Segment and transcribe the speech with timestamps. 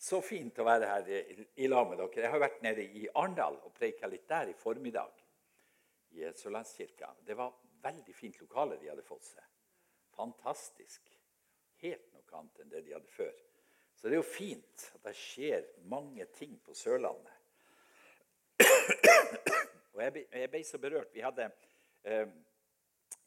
[0.00, 2.22] Så fint å være her i, lag med dere.
[2.24, 5.12] Jeg har vært nede i Arendal og preika litt der i formiddag.
[6.16, 7.10] I Sørlandskirka.
[7.20, 7.52] Det var
[7.84, 9.44] veldig fint lokale de hadde fått seg.
[10.16, 11.12] Fantastisk.
[11.84, 13.36] Helt noe annet enn det de hadde før.
[13.92, 17.36] Så det er jo fint at det skjer mange ting på Sørlandet.
[19.92, 21.12] Og jeg ble så berørt.
[21.12, 21.50] Vi hadde
[22.08, 22.28] eh,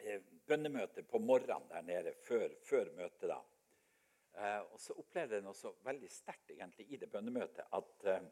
[0.10, 3.30] eh bønnemøte på morgenen der nede før, før møtet.
[3.30, 3.38] da.
[4.34, 8.24] Eh, og så opplevde jeg noe så veldig sterkt egentlig i det bønnemøtet at eh,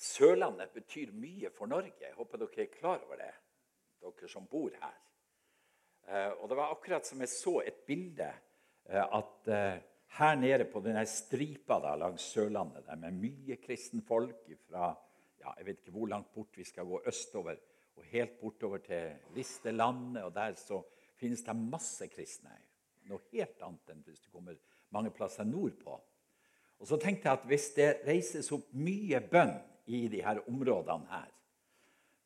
[0.00, 2.00] Sørlandet betyr mye for Norge.
[2.00, 3.32] Jeg håper dere er klar over det,
[4.00, 4.96] dere som bor her.
[6.08, 8.30] Eh, og det var akkurat som jeg så et bilde
[8.88, 9.52] eh, at
[10.16, 14.88] her nede på denne stripa da, langs Sørlandet, der med mye kristenfolk fra
[15.40, 17.60] ja, jeg vet ikke hvor langt bort vi skal gå østover,
[17.96, 20.80] og helt bortover til Listelandet, og der så
[21.20, 22.56] finnes det masse kristne
[23.10, 24.56] noe helt annet enn hvis du kommer
[24.94, 25.98] mange plasser nordpå.
[26.80, 29.52] Og så tenkte jeg at hvis det reises opp mye bønn
[29.90, 31.28] i de her områdene her,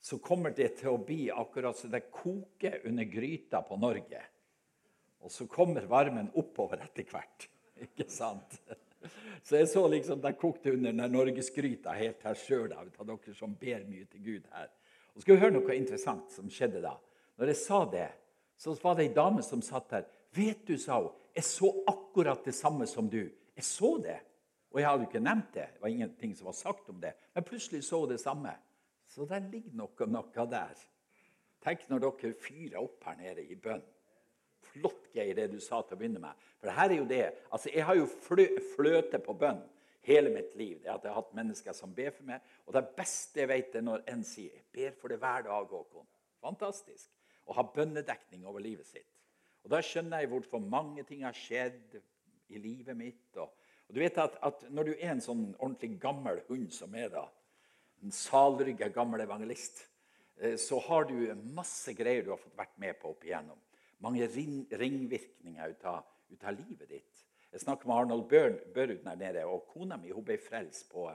[0.04, 4.20] så kommer det til å bli akkurat som det koker under gryta på Norge.
[5.24, 7.48] Og så kommer varmen oppover etter hvert.
[7.86, 8.58] Ikke sant?
[9.44, 13.56] Så jeg så liksom det kokte under den norgesgryta helt her sjøl av dere som
[13.60, 14.68] ber mye til Gud her.
[15.14, 16.94] Og skal vi høre noe interessant som skjedde da.
[17.40, 18.08] Når jeg sa det,
[18.60, 20.06] så var det ei dame som satt der.
[20.34, 23.30] 'Vet du', sa hun, 'jeg så akkurat det samme som du'.
[23.56, 24.20] Jeg så det.
[24.70, 25.68] Og jeg hadde jo ikke nevnt det.
[25.74, 27.12] Det var ingenting som var sagt om det.
[27.34, 28.56] Men plutselig så hun det samme.
[29.06, 30.80] Så der ligger noe, noe der.
[31.62, 33.84] Tenk når dere fyrer opp her nede i bønn.
[34.64, 36.42] Flott, Geir, det du sa til å begynne med.
[36.58, 37.22] For her er jo det.
[37.52, 39.62] Altså, Jeg har jo flø, fløte på bønn
[40.04, 40.82] hele mitt liv.
[40.82, 42.40] Det at Jeg har hatt mennesker som ber for meg.
[42.66, 45.70] Og det beste jeg vet, er når en sier 'Jeg ber for det hver dag',
[45.70, 46.06] Håkon.
[46.40, 47.10] Fantastisk.
[47.46, 49.13] Å ha bønnedekning over livet sitt.
[49.64, 51.96] Og Da skjønner jeg hvorfor mange ting har skjedd
[52.52, 53.30] i livet mitt.
[53.40, 53.48] Og,
[53.88, 57.10] og du vet at, at, Når du er en sånn ordentlig gammel hund som er
[57.12, 57.24] da,
[58.04, 59.86] en salrygga gammel evangelist,
[60.36, 61.16] eh, så har du
[61.56, 63.60] masse greier du har fått vært med på opp igjennom.
[64.04, 67.22] Mange ring, ringvirkninger ut av, ut av, livet ditt.
[67.54, 71.06] Jeg snakket med Arnold Børud der nede, og kona mi hun ble frelst på,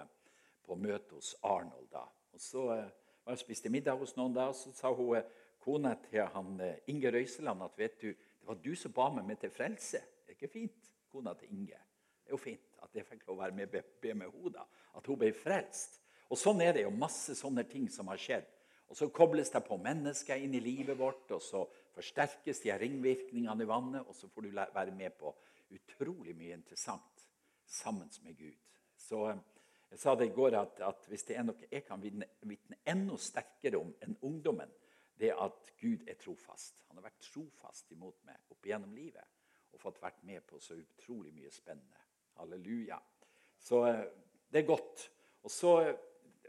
[0.66, 1.92] på møte hos Arnold.
[1.92, 2.08] da.
[2.34, 2.90] Og Så eh,
[3.22, 6.56] var jeg spiste middag hos noen, da, og så sa hun, eh, kona til han,
[6.88, 8.14] Inge Røiseland at vet du,
[8.50, 10.00] det var du som ba meg med til frelse.
[10.26, 11.78] Det er ikke fint, kona til Inge.
[12.24, 14.64] Det er jo fint at jeg fikk lov å være med be med henne.
[14.98, 16.00] At hun ble frelst.
[16.34, 18.48] Og Sånn er det jo masse sånne ting som har skjedd.
[18.90, 21.62] Og Så kobles det på mennesker inn i livet vårt, og så
[21.94, 25.36] forsterkes de ringvirkningene i vannet, og så får du være med på
[25.70, 27.26] utrolig mye interessant
[27.70, 28.58] sammen med Gud.
[28.98, 29.46] Så eh,
[29.92, 33.16] Jeg sa det i går at, at hvis det er noe jeg kan vitne enda
[33.18, 34.70] sterkere om enn ungdommen,
[35.20, 36.84] det at Gud er trofast.
[36.88, 39.26] Han har vært trofast imot meg opp igjennom livet
[39.74, 42.06] og fått vært med på så utrolig mye spennende.
[42.40, 42.98] Halleluja.
[43.60, 44.06] Så eh,
[44.50, 45.10] det er godt.
[45.44, 45.74] Og så,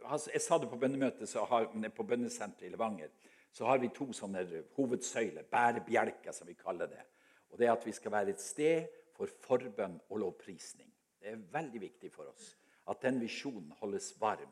[0.05, 3.11] altså, Jeg sa det på bønnemøtet på bønnesenteret i Levanger.
[3.53, 4.45] Så har vi to sånne
[4.77, 7.03] hovedsøyler, bærebjelker, som vi kaller det.
[7.51, 10.89] Og det er at vi skal være et sted for forbønn og lovprisning.
[11.21, 12.55] Det er veldig viktig for oss
[12.91, 14.51] at den visjonen holdes varm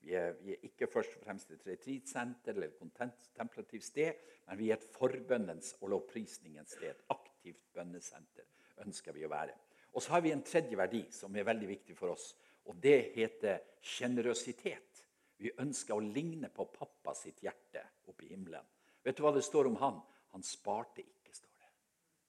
[0.00, 4.58] vi er, vi er, ikke først og fremst et retreatsenter eller et kontemplativt sted, men
[4.58, 6.88] vi er et forbønnens og lovprisningens sted.
[6.94, 8.48] Et aktivt bønnesenter
[8.86, 9.56] ønsker vi å være.
[9.92, 12.32] Og så har vi en tredje verdi som er veldig viktig for oss.
[12.64, 15.04] og Det heter sjenerøsitet.
[15.40, 18.64] Vi ønsker å ligne på pappa sitt hjerte oppe i himmelen.
[19.04, 20.00] Vet du hva det står om han?
[20.34, 21.70] Han sparte ikke, står det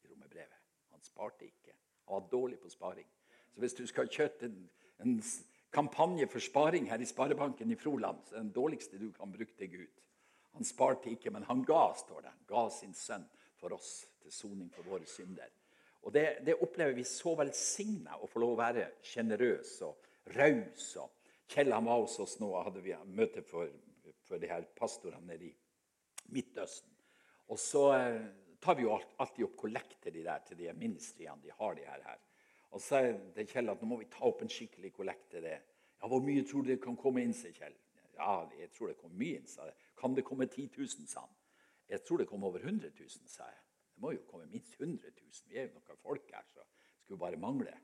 [0.08, 0.62] i romerbrevet.
[0.96, 1.76] Han sparte ikke.
[2.08, 3.08] Han var dårlig på sparing.
[3.52, 4.62] Så hvis du skal kjøpe en,
[5.04, 5.18] en
[5.72, 8.24] kampanje for sparing her i Sparebanken i Froland.
[8.32, 10.04] Den dårligste du kan bruke til Gud.
[10.54, 12.34] Han sparte ikke, men han ga, står det.
[12.34, 13.26] Han ga sin sønn
[13.60, 15.50] for oss til soning for våre synder.
[16.02, 20.96] Og det, det opplever vi så velsigna å få lov å være sjenerøs og raus.
[21.52, 23.70] Kjell han var hos oss nå hadde vi møte for,
[24.26, 25.54] for de her pastorene nede i
[26.32, 26.90] Midtøsten.
[27.52, 28.20] Og så eh,
[28.64, 32.04] tar vi jo alltid opp kollekter de der til de ministriene de har de her.
[32.08, 32.20] her.
[32.72, 33.00] Og så sa
[33.36, 35.58] til Kjell at nå må vi ta opp en skikkelig kollekt til det.
[36.02, 37.76] Ja, Hvor mye tror du det kan komme inn, sier Kjell.
[38.16, 39.76] Ja, jeg tror det kommer mye inn, sa jeg.
[40.00, 41.36] Kan det komme 10 000, sa han.
[41.90, 43.60] Jeg tror det kommer over 100 000, sa jeg.
[43.96, 45.50] Det må jo komme minst 100 000.
[45.50, 47.76] Vi er jo noen folk her, så det skulle bare mangle.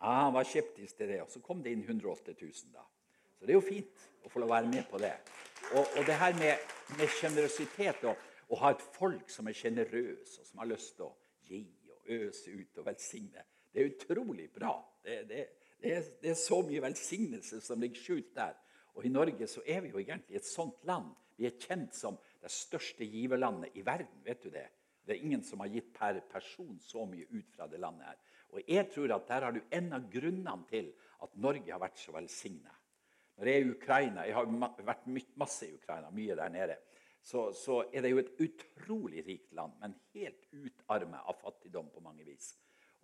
[0.00, 2.82] Ja, Han var skeptisk til det, og så kom det inn 108 000 da.
[3.38, 5.14] Så det er jo fint å få være med på det.
[5.74, 10.46] Og, og det her med sjenerøsitet og å ha et folk som er sjenerøse, og
[10.46, 11.14] som har lyst til å
[11.46, 13.44] gi og øse ut og velsigne
[13.74, 14.76] det er utrolig bra.
[15.02, 15.40] Det, det,
[15.82, 18.54] det, er, det, er, så mye velsignelse som ligger skjult der.
[18.94, 21.10] Og i Norge så er vi jo egentlig et sånt land.
[21.34, 24.22] Vi er kjent som det største giverlandet i verden.
[24.22, 24.68] vet du det?
[25.04, 28.22] Det er ingen som har gitt per person så mye ut fra det landet her.
[28.54, 30.92] Og jeg tror at der har du en av grunnene til
[31.26, 32.72] at Norge har vært så velsigna.
[33.34, 36.76] Når jeg er i Ukraina, jeg har vært masse i Ukraina, mye der nede,
[37.24, 42.02] så, så er det jo et utrolig rikt land, men helt utarmet av fattigdom på
[42.04, 42.52] mange vis.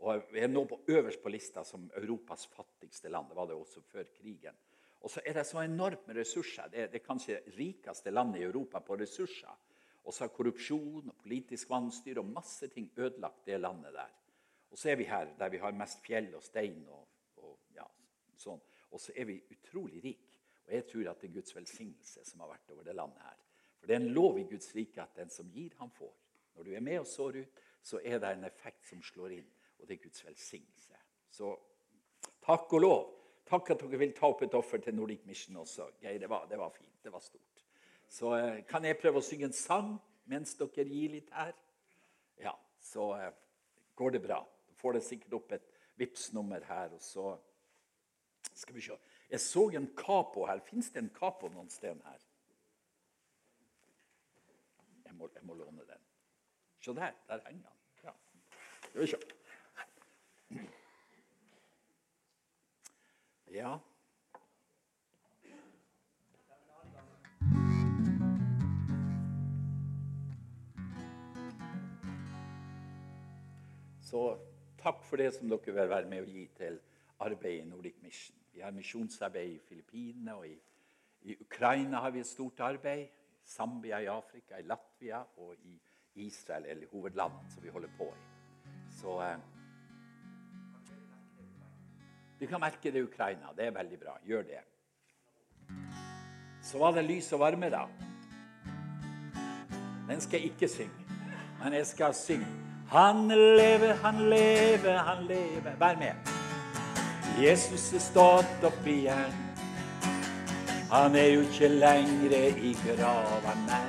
[0.00, 3.28] Og er nå på øverst på lista som Europas fattigste land.
[3.28, 4.56] Det var det også før krigen.
[5.00, 6.68] Og så er det så enormt med ressurser.
[6.72, 9.52] Det er det kanskje rikeste landet i Europa på ressurser.
[10.04, 14.16] Og så har korrupsjon og politisk vanstyre og masse ting ødelagt det landet der.
[14.70, 17.06] Og så er vi her der vi har mest fjell og stein og,
[17.36, 17.86] og ja,
[18.38, 18.60] sånn.
[18.90, 20.40] Og så er vi utrolig rike.
[20.66, 23.38] Og jeg tror at det er Guds velsignelse som har vært over det landet her.
[23.80, 26.12] For det er en lov i Guds rike at den som gir, han får.
[26.56, 29.48] Når du er med og sår ut, så er det en effekt som slår inn,
[29.80, 31.00] og det er Guds velsignelse.
[31.30, 31.54] Så
[32.44, 33.02] takk og lov.
[33.50, 35.88] Takk at dere vil ta opp et offer til Nordic Mission også.
[36.02, 37.02] Geir, det det var fint.
[37.02, 37.64] Det var stort.
[38.08, 39.92] Så eh, kan jeg prøve å synge en sang
[40.30, 41.54] mens dere gir litt her?
[42.38, 43.32] Ja, så eh,
[43.98, 44.40] går det bra.
[44.68, 45.66] Da får dere sikkert opp et
[46.00, 47.34] Vipps-nummer her, og så
[48.54, 48.96] skal vi se.
[49.30, 50.62] Jeg så en capo her.
[50.64, 52.22] Fins det en capo noen sted her?
[55.04, 56.06] Jeg må, jeg må låne den.
[56.80, 57.12] Se der.
[57.28, 57.76] Der henger han.
[58.04, 58.14] Ja.
[58.88, 59.20] Skal vi se.
[63.50, 63.78] Ja.
[74.02, 74.38] Så
[74.78, 76.78] takk for det som dere vil være med å gi til
[77.26, 78.38] arbeidet i Nordic Mission.
[78.54, 80.56] Vi har misjonsarbeid i Filippinene og i,
[81.26, 83.06] i, Ukraina har vi et stort arbeid.
[83.06, 85.74] I Zambia i Afrika, i Latvia og i
[86.22, 88.26] Israel, eller hovedlandet som vi holder på i.
[89.00, 89.59] Så eh,
[92.40, 93.50] Vi kan merke det i Ukraina.
[93.56, 94.14] Det er veldig bra.
[94.24, 94.60] Gjør det.
[96.64, 97.82] Så var det lys og varme, da.
[100.08, 101.18] Den skal jeg ikke synge,
[101.62, 102.48] men jeg skal synge.
[102.88, 105.76] Han lever, han lever, han lever.
[105.78, 106.32] Vær med.
[107.42, 109.36] Jesus er stått opp igjen.
[110.90, 113.84] Han er jo ikke lenger i grava, nei.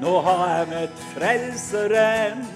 [0.00, 2.46] Nå har jeg møtt Frelseren.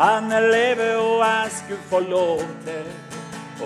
[0.00, 3.11] Han lever, og jeg skulle få lov til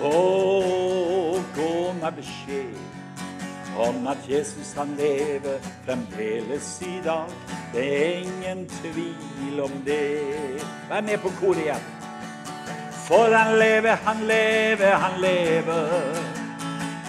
[0.03, 7.29] å gå med beskjed om at Jesus han lever fremdeles i dag.
[7.73, 10.61] Det er ingen tvil om det.
[10.89, 11.87] Vær med på koret igjen.
[13.07, 16.17] For han lever, han lever, han lever.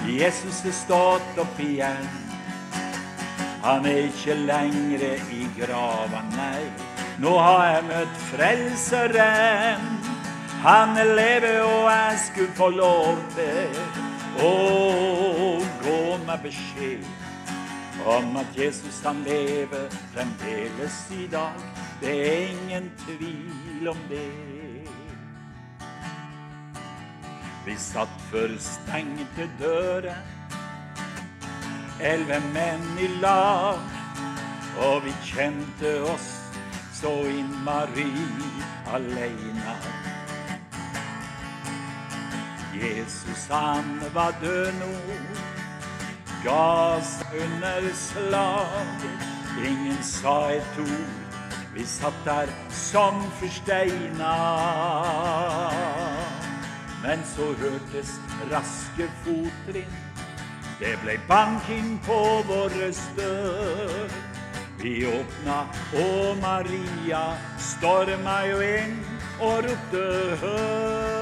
[0.09, 2.09] Jesus er stått opp igjen.
[3.65, 5.03] Han er ikke lenger
[5.35, 6.69] i grava, nei.
[7.19, 9.89] Nå har jeg møtt Frelseren.
[10.63, 13.77] Han lever, og jeg skulle få lov til
[14.43, 14.55] å
[15.83, 17.05] gå med beskjed
[18.07, 21.63] om at Jesus han lever fremdeles i dag.
[22.01, 24.27] Det er ingen tvil om det.
[27.67, 30.19] Vi satt for stengte dører,
[32.01, 33.79] elleve menn i lag.
[34.79, 36.29] Og vi kjente oss
[36.99, 38.11] så innmari
[38.95, 40.08] aleine.
[42.83, 44.93] Jesus han var død nå,
[46.45, 46.95] ga
[47.45, 49.27] under slaget.
[49.67, 51.11] Ingen sa et ord,
[51.75, 54.35] vi satt der som forsteina.
[57.03, 58.15] Men så hørtes
[58.53, 59.99] raske fottrinn.
[60.81, 64.09] Det ble banking på våre dør.
[64.79, 65.59] Vi åpna,
[65.95, 67.25] og Maria
[67.59, 68.99] storma jo inn
[69.41, 70.05] og ropte
[70.43, 71.18] hør.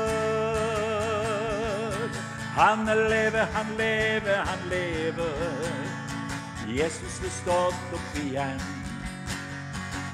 [2.57, 5.33] Han lever, han lever, han lever.
[6.67, 8.63] Jesus er stått opp igjen.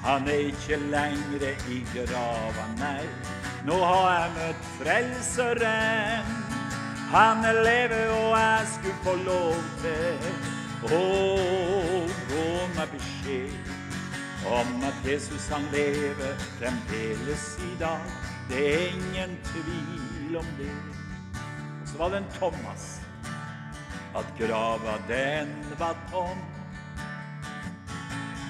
[0.03, 3.05] Han er ikke lengre i grava, nei.
[3.63, 6.33] Nå har jeg møtt Frelseren.
[7.13, 11.03] Han lever, og jeg skulle få lov til å
[12.33, 13.71] gå med beskjed
[14.51, 18.19] om at Jesus han lever fremdeles i dag.
[18.51, 21.02] Det er ingen tvil om det.
[21.93, 23.01] Så var den Thomas.
[24.15, 26.39] At grava, den var tom.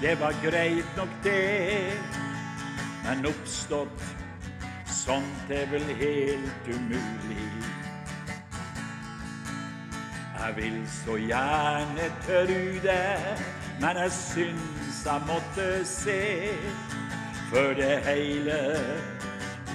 [0.03, 1.93] Det var greit nok, det,
[3.05, 4.03] men oppstått
[4.87, 7.47] Sånt er vel helt umulig.
[10.39, 13.39] Jeg vil så gjerne tru det,
[13.81, 16.21] men jeg syns jeg måtte se.
[17.51, 18.61] For det hele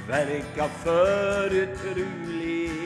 [0.08, 2.77] verka for utrolig.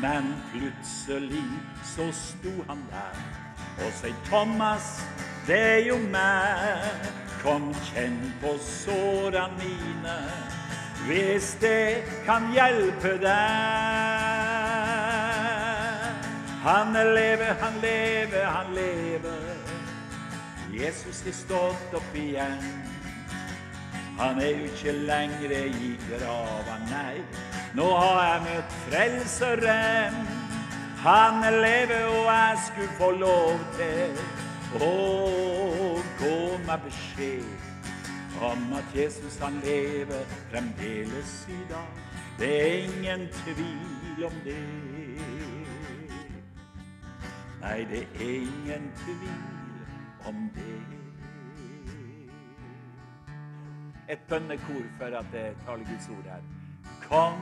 [0.00, 1.44] Men plutselig
[1.84, 3.20] så sto han der
[3.80, 5.00] og sier Thomas,
[5.46, 7.08] det er jo meg.
[7.40, 10.16] Kom, kjenn på såra mine.
[11.06, 13.30] hvis det kan hjelpe deg.
[16.62, 19.56] Han lever, han lever, han lever.
[20.72, 22.60] Jesus er stått opp igjen.
[24.18, 27.22] Han er jo ikke lenger i grava, nei.
[27.74, 30.14] Nå har jeg møtt Frelseren.
[31.00, 34.18] Han lever, og jeg skulle få lov til
[34.82, 34.90] å
[36.18, 42.02] gå med beskjed om at Jesus han lever fremdeles i dag.
[42.40, 44.58] Det er ingen tvil om det.
[47.60, 49.36] Nei, det er ingen tvil
[50.26, 50.80] om det.
[54.10, 56.59] Et bønnekor for at det taler Guds ord her.
[57.10, 57.34] Kom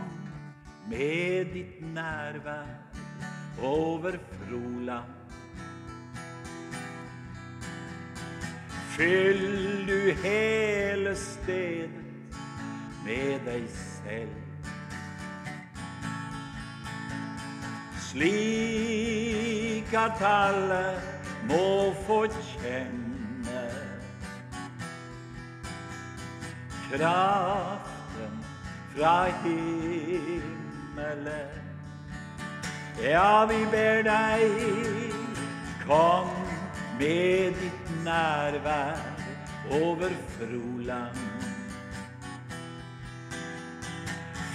[0.89, 2.69] med ditt nærvær
[3.63, 5.05] over Froland.
[8.97, 11.91] Fyll du hele stedet
[13.05, 14.33] med deg selv.
[18.09, 20.83] Slik at alle
[21.53, 23.69] må få kjenne
[26.89, 27.98] kraften
[28.99, 30.51] fra himmelen.
[33.03, 34.41] Ja, vi ber deg,
[35.87, 36.29] kom
[36.99, 38.99] med ditt nærvær
[39.71, 41.19] over Froland.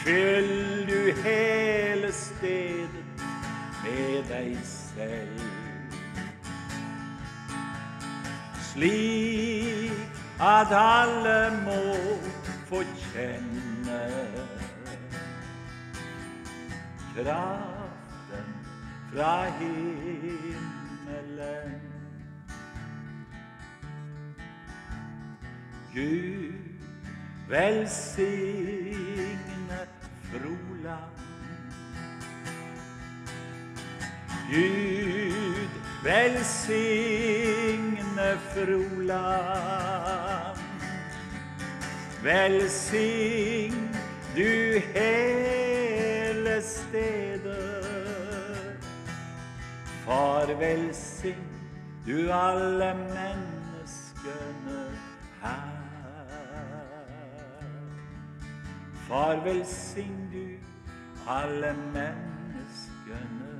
[0.04, 3.06] Fyll du hele stedet
[3.84, 5.40] med deg selv.
[8.74, 9.96] Slik
[10.40, 11.84] at alle må
[12.68, 12.84] få
[13.14, 13.63] kjenne
[17.16, 18.46] kraften
[19.14, 21.82] fra himmelen.
[25.94, 26.54] Gud
[27.50, 28.28] velsigne
[30.24, 31.20] Froland.
[34.50, 35.74] Gud
[36.04, 40.53] velsigne Froland.
[42.24, 43.96] Velsign
[44.36, 47.54] du hele stedet.
[50.06, 51.36] Far, velsign
[52.06, 54.86] du alle menneskene
[55.42, 55.70] her.
[59.08, 60.48] Far, velsign du
[61.28, 63.53] alle menneskene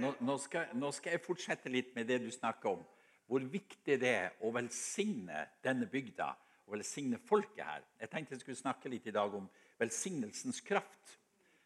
[0.00, 2.84] nå, nå, skal, nå skal jeg fortsette litt med det du snakker om.
[3.30, 6.30] Hvor viktig det er å velsigne denne bygda
[6.66, 7.84] og velsigne folket her.
[8.00, 9.48] Jeg tenkte jeg skulle snakke litt i dag om
[9.80, 11.16] velsignelsens kraft.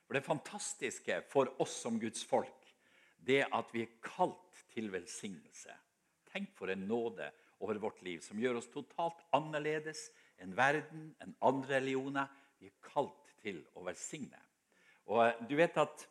[0.04, 2.68] For det fantastiske for oss som Guds folk,
[3.24, 5.72] det at vi er kalt til velsignelse.
[6.28, 7.30] Tenk for en nåde
[7.64, 10.08] over vårt liv som gjør oss totalt annerledes
[10.42, 12.28] enn verden, enn andre religioner.
[12.60, 14.40] Vi er kalt til å velsigne.
[15.08, 16.06] Og eh, du vet at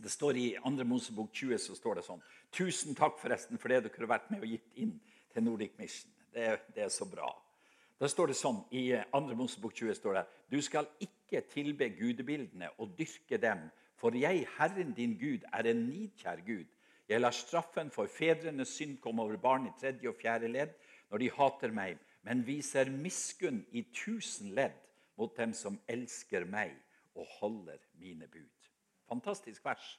[0.00, 0.70] det står I 2.
[0.88, 2.22] Mosebok 20 så står det sånn
[2.52, 4.94] Tusen takk forresten for det dere har vært med og gitt inn
[5.32, 6.12] til Nordic Mission.
[6.32, 7.28] Det, det er så bra.
[8.00, 9.20] Da står det sånn, I 2.
[9.38, 13.68] Mosebok 20 står det Du skal ikke tilbe gudebildene og dyrke dem,
[14.00, 16.66] for jeg, Herren din Gud, er en nidkjær Gud.
[17.08, 20.72] Jeg lar straffen for fedrenes synd komme over barn i tredje og fjerde ledd
[21.12, 24.78] når de hater meg, men viser miskunn i tusen ledd
[25.20, 26.74] mot dem som elsker meg
[27.14, 28.61] og holder mine bud.
[29.12, 29.98] Fantastisk vers.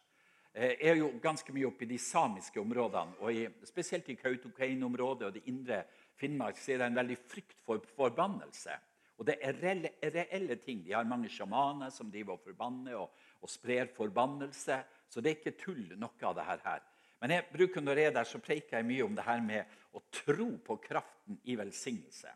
[0.53, 5.27] Eh, er jo ganske mye oppe i de samiske områdene, og i, spesielt i Kautokeino-området
[5.27, 5.83] og det indre
[6.17, 8.77] Finnmark så er det en veldig frykt for forbannelse.
[9.17, 10.81] Og det er reelle, reelle ting.
[10.85, 14.79] De har mange sjamaner som driver og forbanner og, og sprer forbannelse.
[15.09, 16.85] Så det er ikke tull, noe av det her.
[17.21, 19.77] Men jeg bruker når jeg er der, så preiker jeg mye om det her med
[19.93, 22.33] å tro på kraften i velsignelse.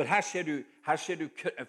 [0.00, 0.54] For her ser du,
[0.86, 1.26] her ser du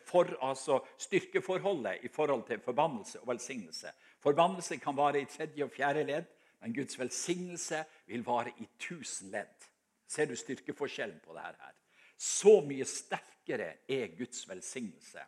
[0.08, 3.92] for, altså styrkeforholdet i forhold til forbannelse og velsignelse.
[4.22, 6.30] Forbannelse kan vare i tredje og fjerde ledd,
[6.62, 9.70] men Guds velsignelse vil vare i tusen ledd.
[10.08, 11.78] Ser du styrkeforskjellen på dette her?
[12.22, 15.24] Så mye sterkere er Guds velsignelse.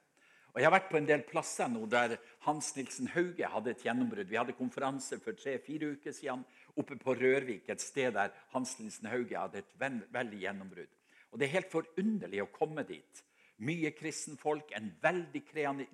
[0.54, 3.82] Og Jeg har vært på en del plasser nå der Hans Nilsen Hauge hadde et
[3.82, 4.30] gjennombrudd.
[4.30, 6.44] Vi hadde konferanse for tre-fire uker siden
[6.78, 9.74] oppe på Rørvik, et sted der Hans Nilsen Hauge hadde et
[10.14, 10.94] veldig gjennombrudd.
[11.34, 13.24] Og Det er helt forunderlig å komme dit.
[13.62, 15.42] Mye kristenfolk, en veldig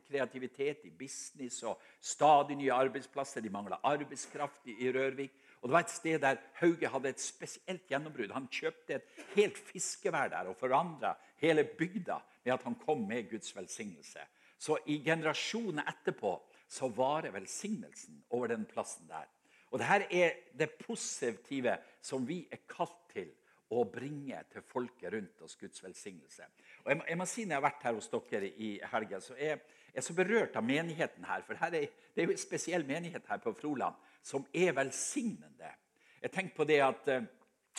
[0.07, 3.43] kreativitet i business og stadig nye arbeidsplasser.
[3.43, 5.35] De mangla arbeidskraft i, Rørvik.
[5.61, 8.31] Og Det var et sted der Hauge hadde et spesielt gjennombrudd.
[8.31, 13.29] Han kjøpte et helt fiskevær der og forandra hele bygda med at han kom med
[13.29, 14.23] Guds velsignelse.
[14.59, 16.37] Så i generasjoner etterpå
[16.69, 19.27] så varer velsignelsen over den plassen der.
[19.71, 23.29] Og Dette er det positive som vi er kalt til
[23.69, 26.47] å bringe til folket rundt oss Guds velsignelse.
[26.85, 29.59] Og jeg må, si Når jeg har vært her hos dere i helga, så er
[29.93, 31.43] jeg så berørt av menigheten her.
[31.45, 33.95] For her er, det er jo en spesiell menighet her på Froland
[34.25, 35.73] som er velsignende.
[36.21, 37.27] Jeg tenker på det at eh,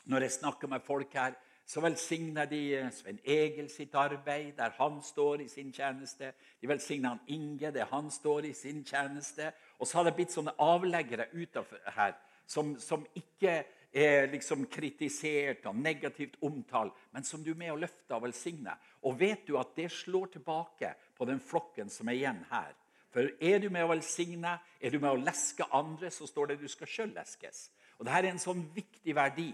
[0.05, 1.35] Når jeg snakker med folk her,
[1.67, 6.33] så velsigner de eh, Svein Egil sitt arbeid, der han står i sin tjeneste.
[6.61, 9.53] De velsigner han Inge, der han står i sin tjeneste.
[9.79, 12.17] Og så har det blitt sånne avleggere utenfor her
[12.47, 13.61] som, som ikke
[13.93, 18.79] er liksom kritisert og negativt omtalt, men som du er med å løfte og velsigner.
[19.03, 22.77] Og vet du at det slår tilbake på den flokken som er igjen her.
[23.11, 26.61] For er du med å velsigne, er du med å leske andre, så står det
[26.61, 27.69] du skal sjøl leskes.
[27.99, 29.51] Og Dette er en sånn viktig verdi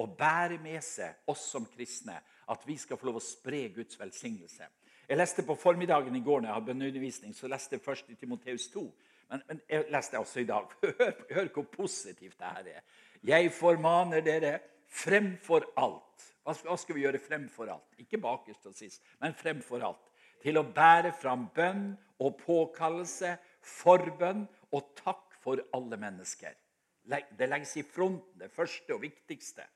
[0.00, 2.20] å bære med seg oss som kristne.
[2.50, 4.68] At vi skal få lov å spre Guds velsignelse.
[5.10, 8.14] Jeg leste På formiddagen i går når jeg hadde bønneundervisning, så leste jeg først i
[8.14, 8.82] Timoteus 2.
[9.30, 10.70] Men, men, jeg leste også i dag.
[11.00, 12.84] Hør, hør hvor positivt det her er.
[13.26, 14.54] Jeg formaner dere
[14.88, 16.06] fremfor alt.
[16.44, 17.98] Hva skal vi gjøre fremfor alt?
[18.00, 20.06] Ikke bakerst og sist, men fremfor alt.
[20.40, 26.56] Til å bære fram bønn og påkallelse, forbønn og takk for alle mennesker.
[27.04, 29.66] Det legges i fronten, det første og viktigste.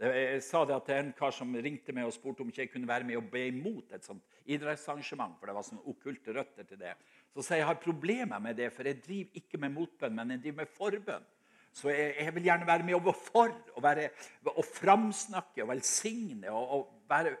[0.00, 2.88] Jeg sa det til en kar som ringte meg og spurte om ikke jeg kunne
[2.88, 5.36] være med og be imot et sånt idrettsarrangement.
[5.38, 6.96] for det var sånne okkulte røtter til det.
[7.32, 10.30] Så sa jeg jeg har problemer med det, for jeg driver ikke med motbønn, men
[10.30, 11.26] jeg driver med forbønn.
[11.74, 14.08] Så jeg, jeg, vil gjerne være med og være for, og, være,
[14.46, 17.34] og framsnakke og velsigne og, og være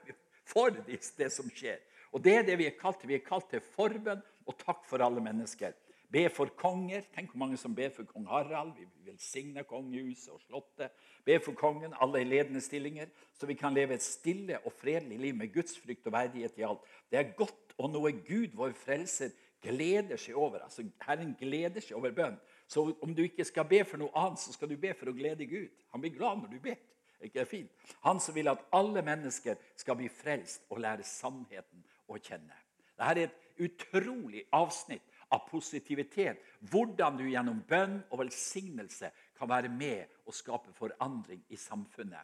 [0.44, 1.78] for det, det, som skjer.
[2.12, 3.10] Og Det er det vi er kalt til.
[3.12, 5.72] Vi er kalt til forbønn og takk for alle mennesker.
[6.14, 7.06] Be for konger.
[7.14, 8.74] Tenk hvor mange som ber for kong Harald.
[8.78, 10.92] Vi velsigner kongehuset og slottet.
[11.26, 15.18] Be for kongen, alle i ledende stillinger, så vi kan leve et stille og fredelig
[15.18, 16.84] liv med Guds frykt og verdighet i alt.
[17.10, 19.32] Det er godt og noe Gud, vår frelser,
[19.64, 20.60] gleder seg over.
[20.66, 22.36] Altså, Herren gleder seg over bønn.
[22.66, 25.16] Så om du ikke skal be for noe annet, så skal du be for å
[25.16, 25.70] glede Gud.
[25.92, 26.80] Han blir glad når du ber.
[27.24, 27.72] Ikke det fint?
[28.04, 32.56] Han som vil at alle mennesker skal bli frelst og lære sannheten å kjenne.
[32.94, 36.40] Dette er et utrolig avsnitt av positivitet.
[36.70, 42.22] Hvordan du gjennom bønn og velsignelse kan være med og skape forandring i samfunnet.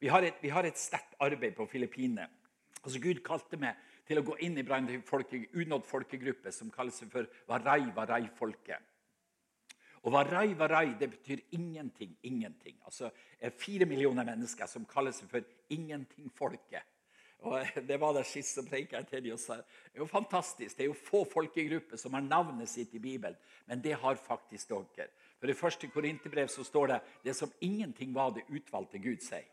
[0.00, 2.28] Vi har et, et sterkt arbeid på Filippinene.
[2.84, 7.02] Altså Gud kalte meg til å gå inn i en folke, unådd folkegruppe som kalles
[7.10, 8.78] for Warai Warai-folket.
[10.02, 12.76] Og varai, varai, det betyr ingenting, ingenting.
[12.84, 13.10] Altså
[13.58, 16.94] Fire millioner mennesker som kaller seg for ingenting-folket.
[17.46, 19.58] Og Det var det sist som preika til dem det
[19.94, 20.76] er jo fantastisk.
[20.76, 24.68] Det er jo få folkegrupper som har navnet sitt i Bibelen, men det har faktisk
[24.68, 25.08] dere.
[25.38, 29.46] For I første Korinterbrev så står det det som ingenting var det utvalgte Gud seg.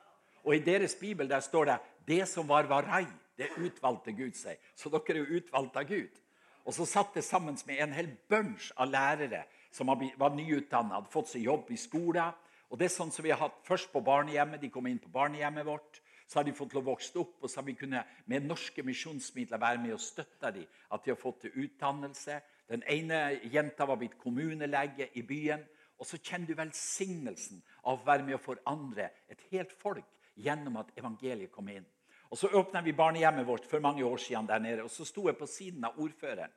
[0.43, 1.77] Og i deres bibel der står det
[2.07, 3.05] det som var varai,
[3.37, 4.57] det utvalgte Gud seg.
[4.75, 6.21] Så dere er jo utvalgt av Gud.
[6.65, 9.43] Og så satt det sammen med en hel bunch av lærere
[9.75, 12.33] som var nyutdanna, hadde fått seg jobb i skolen.
[12.71, 14.61] Og det er sånn som vi har hatt først på barnehjemmet.
[14.63, 16.01] De kom inn på barnehjemmet vårt.
[16.25, 18.81] Så har de fått lov å vokse opp, og så har vi kunnet med norske
[18.81, 20.65] misjonsmidler være med og støtte dem.
[20.89, 22.39] At de har fått til utdannelse.
[22.71, 23.19] Den ene
[23.53, 25.61] jenta var blitt kommunelege i byen.
[25.99, 30.81] Og så kjenner du velsignelsen av å være med å forandre et helt folk gjennom
[30.81, 31.85] at evangeliet kom inn.
[32.31, 34.83] Og Så åpna vi barnehjemmet vårt for mange år siden der nede.
[34.83, 36.51] og Så sto jeg på siden av ordføreren.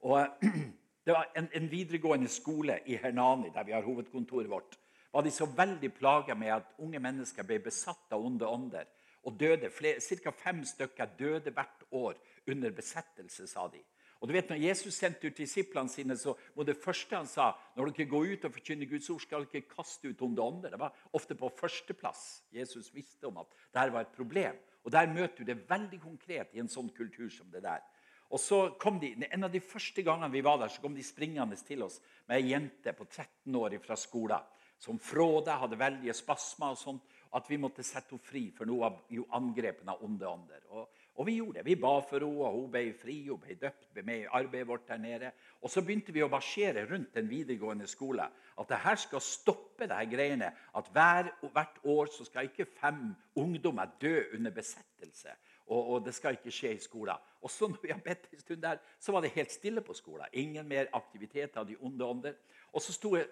[0.00, 0.28] Og
[1.06, 4.78] Det var en, en, videregående skole i Hernani, der vi har hovedkontoret vårt.
[5.12, 8.84] var de så veldig plaga med at unge mennesker ble besatt av onde ånder.
[9.22, 9.70] og døde.
[9.70, 10.30] Ca.
[10.30, 12.14] fem stykker døde hvert år
[12.46, 13.82] under besettelse, sa de.
[14.20, 17.52] Og du vet, når Jesus sendte ut disiplene sine, så var det første han sa
[17.76, 20.70] når dere går ut og forkynner Guds ord, skal dere ikke kaste ut onde ånder.
[20.70, 22.44] Det var ofte på førsteplass.
[22.50, 24.56] Jesus visste om at dette var et problem.
[24.84, 27.82] Og Der møter du det veldig konkret i en sånn kultur som det der.
[28.30, 31.02] Og så kom de, En av de første gangene vi var der, så kom de
[31.02, 36.14] springende til oss med ei jente på 13 år fra skolen som fråda, hadde veldige
[36.16, 37.12] spasmer og sånt.
[37.36, 40.62] At vi måtte sette henne fri for noe av angrepene av onde ånder.
[40.70, 40.86] Og,
[41.16, 41.64] og, vi gjorde det.
[41.66, 43.16] Vi ba for henne, og hun ble fri.
[43.26, 45.32] Hun ble døpt ble med i arbeidet vårt der nede.
[45.60, 48.32] Og så begynte vi å marsjere rundt den videregående skolen.
[48.56, 50.52] At det her skal stoppe de greiene.
[50.78, 55.34] At hver, hvert år så skal ikke fem ungdommer dø under besettelse
[55.66, 57.22] og, og, det skal ikke skje i skolen.
[57.42, 59.94] Og så når vi har bedt en stund der, så var det helt stille på
[59.94, 60.26] skolen.
[60.32, 62.36] Ingen mer aktivitet av de onde ånder.
[62.72, 63.26] Og så sto jeg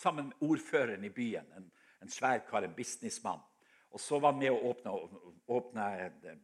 [0.00, 1.70] sammen med ordføreren i byen, en,
[2.02, 3.42] en svær kar, en businessmann.
[3.90, 4.94] Og så var han med å åpne,
[5.46, 5.88] åpna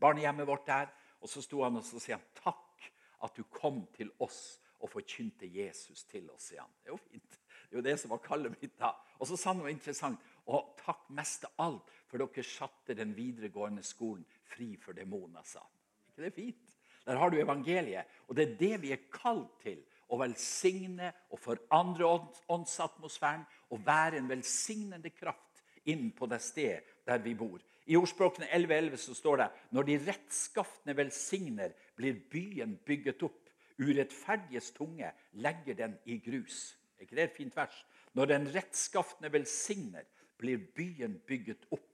[0.01, 0.93] barnehjemmet vårt der.
[1.23, 2.91] Og så sto han og så sier han, 'Takk
[3.23, 6.71] at du kom til oss og forkynte Jesus til oss', sier han.
[6.83, 7.39] Det er jo fint.
[7.71, 8.93] Det er jo det som var kallet mitt da.
[9.19, 10.21] Og så sa han noe interessant.
[10.47, 15.63] Og takk mest av alt for dere satte den videregående skolen fri for demoner, sa
[15.65, 15.73] han.
[16.11, 16.77] ikke det er fint?
[17.07, 18.07] Der har du evangeliet.
[18.29, 19.83] Og det er det vi er kalt til.
[20.13, 26.85] å velsigne og forandre ånds- åndsatmosfæren og være en velsignende kraft inn på det stedet
[27.07, 27.63] der vi bor.
[27.87, 33.49] I ordspråkene 11.11 så står det når de rettskaftne velsigner, blir byen bygget opp.
[33.81, 36.77] Urettferdiges tunge legger den i grus.
[36.99, 37.81] Er ikke det et fint vers?
[38.13, 40.05] Når den rettskaftne velsigner,
[40.39, 41.92] blir byen bygget opp.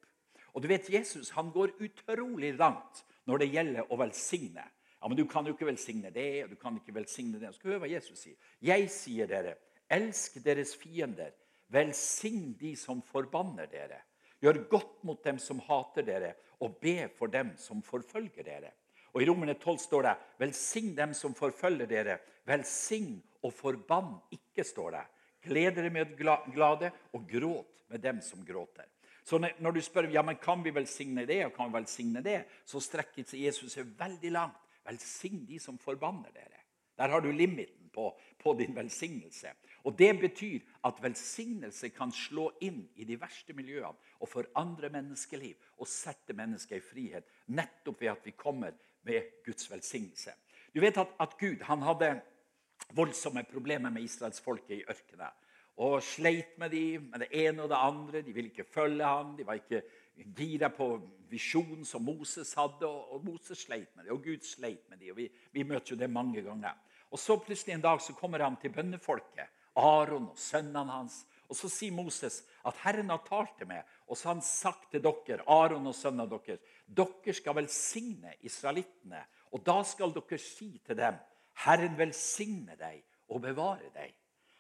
[0.59, 4.65] Og du vet, Jesus han går utrolig langt når det gjelder å velsigne.
[4.99, 7.53] Ja, men Du kan jo ikke velsigne det, og du kan ikke velsigne det.
[7.55, 8.35] Skal høre hva Jesus sier.
[8.59, 9.55] Jeg sier dere,
[9.87, 11.31] elsk deres fiender.
[11.71, 14.01] Velsign de som forbanner dere.
[14.43, 18.75] Gjør godt mot dem som hater dere, og be for dem som forfølger dere.
[19.15, 22.19] Og I Romerne 12 står det velsign dem som forfølger dere.
[22.51, 25.07] Velsign og forbann ikke, står det.
[25.47, 28.91] Gled dere med glade, og gråt med dem som gråter.
[29.29, 32.39] Så når du spør ja, men kan vi velsigne det, og kan vi velsigne det,
[32.65, 34.63] så strekker Jesus seg veldig langt.
[34.89, 36.63] Velsign de som forbanner dere.
[36.97, 38.09] Der har du limiten på,
[38.41, 39.53] på din velsignelse.
[39.85, 45.61] Og Det betyr at velsignelse kan slå inn i de verste miljøene og forandre menneskeliv
[45.77, 48.73] og sette mennesker i frihet, nettopp ved at vi kommer
[49.07, 50.33] med Guds velsignelse.
[50.75, 52.15] Du vet at, at Gud han hadde
[52.97, 55.37] voldsomme problemer med israelsfolket i ørkenen.
[55.79, 58.23] Og sleit med dem med det ene og det andre.
[58.27, 59.37] De ville ikke følge ham.
[59.39, 59.83] De var ikke
[60.35, 60.91] gira på
[61.31, 62.89] visjonen som Moses hadde.
[62.89, 65.13] Og, Moses sleit med det, og Gud sleit med dem.
[65.13, 66.75] Og vi, vi møter jo det mange ganger.
[67.11, 71.23] Og så plutselig en dag så kommer han til bønnefolket, Aron og sønnene hans.
[71.49, 74.91] Og så sier Moses at Herren har talt til meg, og så har han sagt
[74.93, 79.23] til dere, Aron og sønnene deres, dere skal velsigne israelittene.
[79.55, 81.17] Og da skal dere si til dem,
[81.65, 84.13] Herren velsigne deg og bevare deg.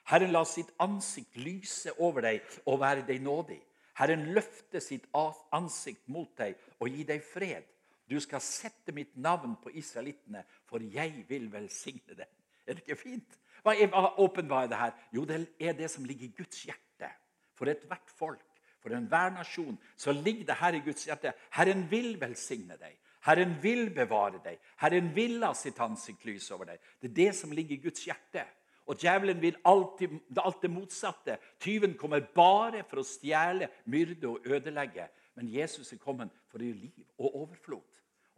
[0.08, 3.58] Herren la sitt ansikt lyse over deg og være deg nådig.
[3.98, 7.66] Herren løfte sitt ansikt mot deg og gi deg fred.
[8.08, 12.30] Du skal sette mitt navn på israelittene, for jeg vil velsigne dem.
[12.64, 13.36] Er det ikke fint?
[13.64, 14.94] Hva er, hva er det her?
[15.12, 17.10] Jo, det er det som ligger i Guds hjerte.
[17.58, 21.34] For ethvert folk, for enhver nasjon, så ligger det her i Guds hjerte.
[21.56, 22.96] Herren vil velsigne deg.
[23.26, 24.60] Herren vil bevare deg.
[24.80, 26.80] Herren vil la sitt ansikt lyse over deg.
[27.02, 28.46] Det er det som ligger i Guds hjerte.
[28.88, 31.36] Og djevelen vil alltid alt det motsatte.
[31.60, 35.08] Tyven kommer bare for å stjele, myrde og ødelegge.
[35.36, 37.84] Men Jesus er kommet for å gi liv og overflod.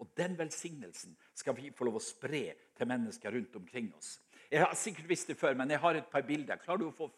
[0.00, 2.42] Og Den velsignelsen skal vi få lov å spre
[2.76, 4.18] til mennesker rundt omkring oss.
[4.50, 6.58] Jeg har sikkert visst det før, men jeg har et par bilder.
[6.58, 7.10] Klarer du å få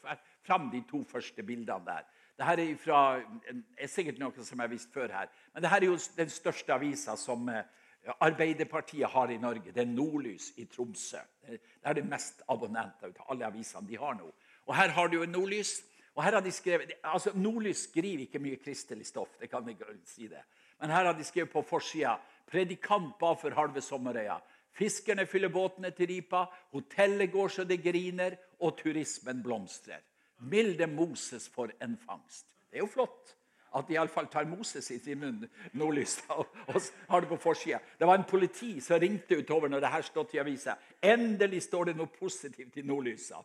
[0.44, 2.08] fram de to første bildene der?
[2.36, 2.98] Dette er, fra,
[3.78, 5.30] er sikkert noe som jeg har visst før her.
[5.54, 7.64] Men dette er jo den største avisa som eh,
[8.20, 9.72] Arbeiderpartiet har i Norge.
[9.72, 11.20] Det er Nordlys i Tromsø.
[11.46, 14.30] Det er det mest abonnenter av alle avisene de har nå.
[14.66, 15.82] Og Her har du jo Nordlys.
[16.14, 19.28] og her har de skrevet, altså Nordlys skriver ikke mye kristelig stoff.
[19.40, 20.42] det kan jeg si det.
[20.80, 24.40] Men her har de skrevet på forsida 'Predikant ba for halve sommerøya'.
[24.72, 30.00] Fiskerne fyller båtene til ripa, hotellet går så det griner, og turismen blomstrer.
[30.38, 32.46] Milde Moses for en fangst.
[32.70, 33.36] Det er jo flott
[33.74, 37.80] at de iallfall tar Moses i sin munn, Nordlys, og, og har det på forsida.
[37.98, 40.76] Det var en politi som ringte utover når det her stått i avisa.
[41.02, 43.40] Endelig står det noe positivt i Nordlysa.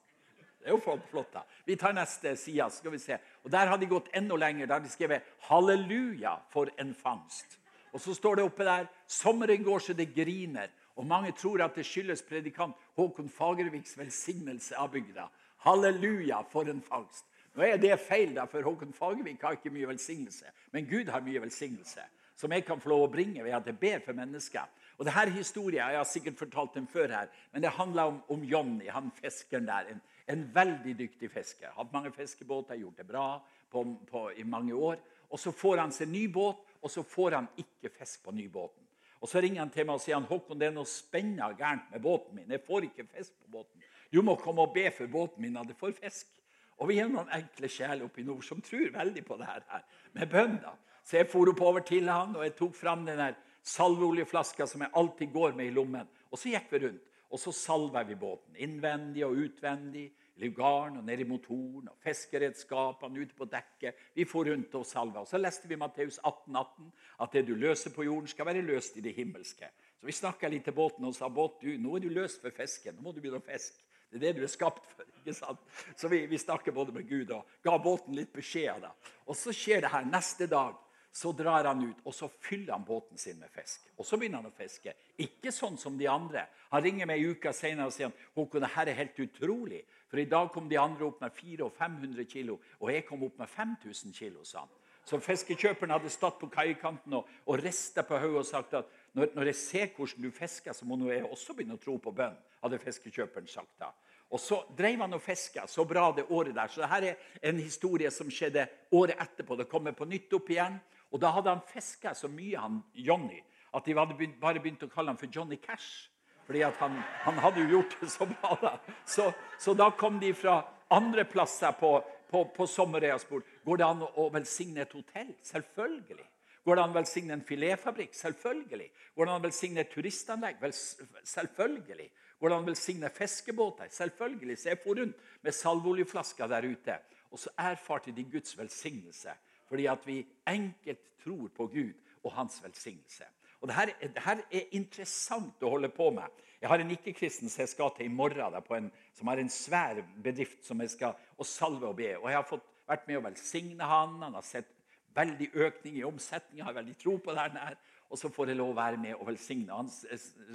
[0.57, 1.31] Det er jo flott.
[1.33, 1.45] da.
[1.65, 2.69] Vi tar neste side.
[2.71, 3.17] skal vi se.
[3.43, 4.65] Og Der har de gått enda lenger.
[4.65, 7.57] Der har de skrevet 'Halleluja for en fangst'.
[7.93, 10.69] Og så står det oppe der 'Sommeren går så det griner'.
[10.95, 15.29] Og mange tror at det skyldes predikant Håkon Fagerviks velsignelse av bygda.
[15.57, 17.25] Halleluja for en fangst.
[17.57, 20.51] Nå er det feil, da, for Håkon Fagervik har ikke mye velsignelse.
[20.75, 22.03] Men Gud har mye velsignelse,
[22.37, 24.67] som jeg kan få lov å bringe ved at jeg ber for mennesker.
[24.97, 28.21] Og det her historien, Jeg har sikkert fortalt den før her, men det handler om,
[28.29, 29.89] om Johnny, han fiskeren der.
[29.89, 31.73] En, en, veldig dyktig fisker.
[31.77, 33.41] Hatt mange fiskebåter, gjort det bra
[33.71, 34.97] på, på, i mange år.
[35.29, 38.83] Og Så får han seg ny båt, og så får han ikke fisk på nybåten.
[39.21, 41.89] Og Så ringer han til meg og sier han, Håkon, det er noe spennende gærent
[41.91, 42.51] med båten min.
[42.51, 43.81] Jeg får ikke fisk på båten.
[44.13, 46.36] Du må komme og be for båten min at jeg får fisk.
[46.77, 49.65] Og vi er noen enkle sjeler oppe i nord som tror veldig på det her
[50.13, 50.77] med bønner.
[51.07, 53.37] Så jeg for oppover til han, og jeg tok fram den der
[53.67, 56.07] salveoljeflaska som jeg alltid går med i lommen.
[56.31, 58.55] Og så gikk vi rundt, og så salva vi båten.
[58.63, 60.09] Innvendig og utvendig.
[60.37, 63.97] Lugaren og nedi motoren og fiskeredskapene ute på dekket.
[64.13, 65.23] Vi for rundt og salva.
[65.23, 66.91] Og så leste vi Matteus 18, 18,
[67.25, 69.71] at det du løser på jorden, skal være løst i det himmelske.
[69.97, 72.53] Så vi snakka litt til båten og sa båt, du, nå er du løst for
[72.53, 72.99] fisken.
[72.99, 73.86] Nå må du begynne å fiske.
[74.09, 75.05] Det er det du er skapt for.
[75.19, 75.63] ikke sant?
[75.99, 78.81] Så vi, vi snakker både med Gud og ga båten litt beskjed.
[78.85, 78.93] da.
[79.27, 80.75] Og så skjer det her neste dag.
[81.17, 83.87] Så drar han ut og så fyller han båten sin med fisk.
[83.97, 84.93] Og så begynner han å fiske.
[85.17, 86.43] Ikke sånn som de andre.
[86.69, 89.79] Han ringer meg en uke senere og sier Håkon, det her er helt utrolig.
[90.11, 93.25] For i dag kom de andre opp med 400 og 500 kilo, og jeg kom
[93.25, 94.45] opp med 5000 kilo.
[94.45, 94.75] sa han.
[95.07, 99.31] Så fiskekjøperen hadde stått på kaikanten og, og rista på hodet og sagt at når,
[99.35, 102.35] når, jeg ser hvordan du fisker, så må jeg også begynne å tro på bønn.
[102.61, 103.91] hadde fiskekjøperen sagt da.
[104.29, 106.67] Og så drev han og fiska så bra det året der.
[106.67, 109.55] Så dette er en historie som skjedde året etterpå.
[109.55, 110.79] Det kommer på nytt opp igjen.
[111.11, 113.39] Og da hadde han fiska så mye, han Johnny,
[113.73, 116.09] at de hadde begynt, bare begynt å kalle ham for Johnny Cash.
[116.47, 118.57] Fordi han, han, hadde jo gjort det så bra.
[118.61, 118.73] da.
[119.05, 120.59] Så, så da kom de fra
[120.91, 121.97] andre plasser på,
[122.31, 125.33] på, på Sommerøya og spurte går det an å velsigne et hotell.
[125.43, 126.23] Selvfølgelig.
[126.67, 128.15] Går det an å velsigne en filetfabrikk?
[128.17, 128.89] Selvfølgelig.
[129.15, 130.57] Går det an å velsigne et turistanlegg?
[130.59, 132.07] Vel, selvfølgelig.
[132.41, 133.87] Går det an å velsigne fiskebåter?
[133.95, 134.57] Selvfølgelig.
[134.59, 136.97] Se for rundt med salveoljeflasker der ute.
[137.31, 139.37] Og så erfarte de Guds velsignelse.
[139.69, 143.31] Fordi at vi enkelt tror på Gud og hans velsignelse.
[143.61, 146.27] Og Dette her er interessant å holde på med.
[146.59, 150.03] Jeg har en ikke-kristen som jeg skal til i morgen, en, som har en svær
[150.23, 152.11] bedrift som jeg skal og salve og be.
[152.19, 154.19] Og Jeg har fått vært med å velsigne han.
[154.19, 154.75] Han har sett
[155.17, 156.61] veldig økning i omsetning.
[156.61, 157.77] Jeg har veldig tro på det her.
[158.07, 159.75] Og så får jeg lov å være med og velsigne.
[159.75, 159.89] Han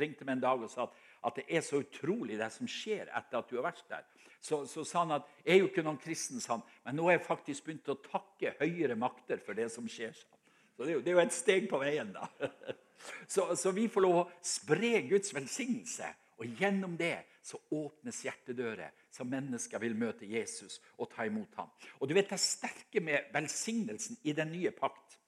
[0.01, 3.11] ringte meg en dag og sa at, at, det er så utrolig det som skjer
[3.11, 4.07] etter at du har vært der.
[4.42, 7.05] Så, så sa han at jeg er jo ikke noen kristen, sa han, men nå
[7.07, 10.16] har jeg faktisk begynt å takke høyere makter for det som skjer.
[10.16, 12.27] Så det er, jo, det er jo et steg på veien, da.
[13.27, 16.07] Så, så vi får lov å spre Guds velsignelse.
[16.38, 21.72] Og gjennom det så åpnes hjertedører, så mennesker vil møte Jesus og ta imot ham.
[22.00, 25.18] Og du vet Det sterke med velsignelsen i den nye pakt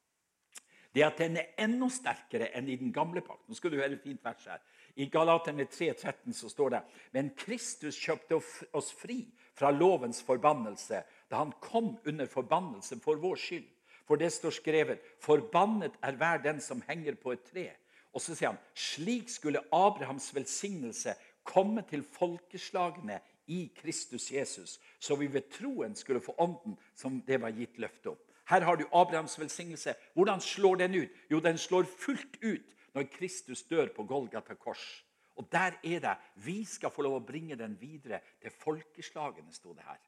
[0.94, 3.48] det er at den er enda sterkere enn i den gamle pakt.
[3.48, 4.60] Nå skal du høre fint vers her.
[4.94, 6.82] I Galaterne 3,13 så står det
[7.16, 8.38] Men Kristus kjøpte
[8.78, 9.24] oss fri
[9.58, 13.66] fra lovens forbannelse da han kom under forbannelse for vår skyld.
[14.06, 17.72] For det står skrevet 'Forbannet er hver den som henger på et tre'.
[18.14, 21.14] Og så sier han slik skulle Abrahams velsignelse
[21.44, 27.40] komme til folkeslagene i Kristus Jesus, så vi ved troen skulle få ånden som det
[27.42, 28.20] var gitt løfte om.
[28.48, 29.94] Her har du Abrahams velsignelse.
[30.14, 31.12] Hvordan slår den ut?
[31.30, 35.04] Jo, den slår fullt ut når Kristus dør på Golgata kors.
[35.36, 36.16] Og der er det.
[36.44, 40.00] Vi skal få lov å bringe den videre til folkeslagene, sto det her.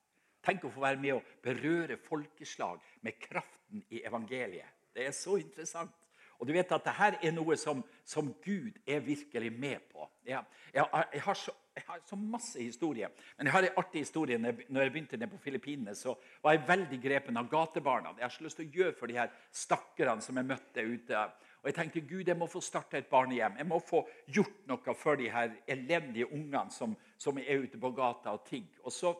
[0.46, 4.68] Tenk å få være med å berøre folkeslag med kraften i evangeliet.
[4.94, 5.90] Det er så interessant.
[6.38, 10.09] Og du vet at dette er noe som, som Gud er virkelig med på.
[10.27, 10.42] Jeg,
[10.75, 13.12] jeg, jeg, har så, jeg, har så, masse historier.
[13.38, 14.38] Men jeg har en artig historie.
[14.38, 18.14] Når jeg begynte ned på Filippinene, så var jeg veldig grepen av gatebarna.
[18.18, 21.27] Jeg har så lyst til å gjøre for de her stakkarene som jeg møtte ute.
[21.62, 23.57] Og jeg tenkte Gud, jeg må få starte et barnehjem.
[23.59, 27.90] Jeg må få gjort noe for de her elendige ungene som, som er ute på
[27.96, 28.85] gata og tigger.
[28.85, 29.14] Og så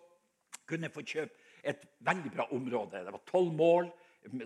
[0.67, 3.03] kunne jeg få kjøpe et veldig bra område.
[3.05, 3.89] Det var tolv mål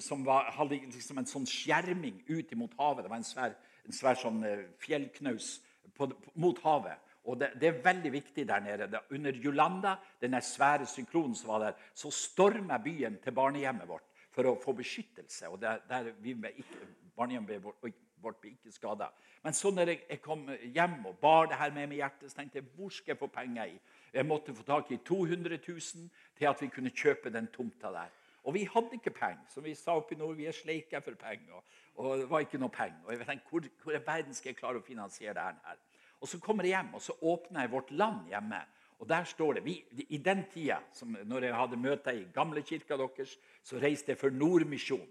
[0.00, 3.04] som var, hadde liksom en sånn skjerming ut mot havet.
[3.06, 5.54] Det var en svær, en svær sånn eh, fjellknaus
[5.96, 7.06] på, mot havet.
[7.28, 8.88] Og det, det, er veldig viktig der nede.
[8.90, 14.06] Det, under Julanda, den svære syklonen som var der, så storma byen til barnehjemmet vårt
[14.30, 15.48] for å få beskyttelse.
[15.48, 17.82] og der, der vi ikke, Barnehjemmet vårt,
[18.22, 19.10] vårt ble ikke skada.
[19.44, 22.30] Men så når jeg, jeg, kom hjem og bar det her med meg i hjertet,
[22.30, 23.76] så tenkte jeg hvor skal jeg få penger i?
[24.12, 28.12] Jeg måtte få tak i 200 000 til at vi kunne kjøpe den tomta der.
[28.44, 29.44] Og vi hadde ikke penger.
[29.52, 31.52] Som vi sa oppe i nord, vi er sleike for penger.
[31.54, 33.00] Og, og, det var ikke noe penger.
[33.04, 35.80] Og jeg tenkte, hvor, hvor i verden skal jeg klare å finansiere det her?
[36.20, 38.60] Og Så kommer jeg hjem og så åpner jeg Vårt Land hjemme.
[39.00, 40.80] Og der står det, vi, I den tida,
[41.24, 45.06] når jeg hadde møter i gamlekirka deres, så reiste jeg for Nordmisjon.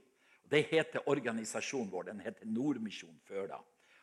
[0.50, 2.12] Det heter organisasjonen vår.
[2.12, 3.58] Den heter Nordmisjon før da.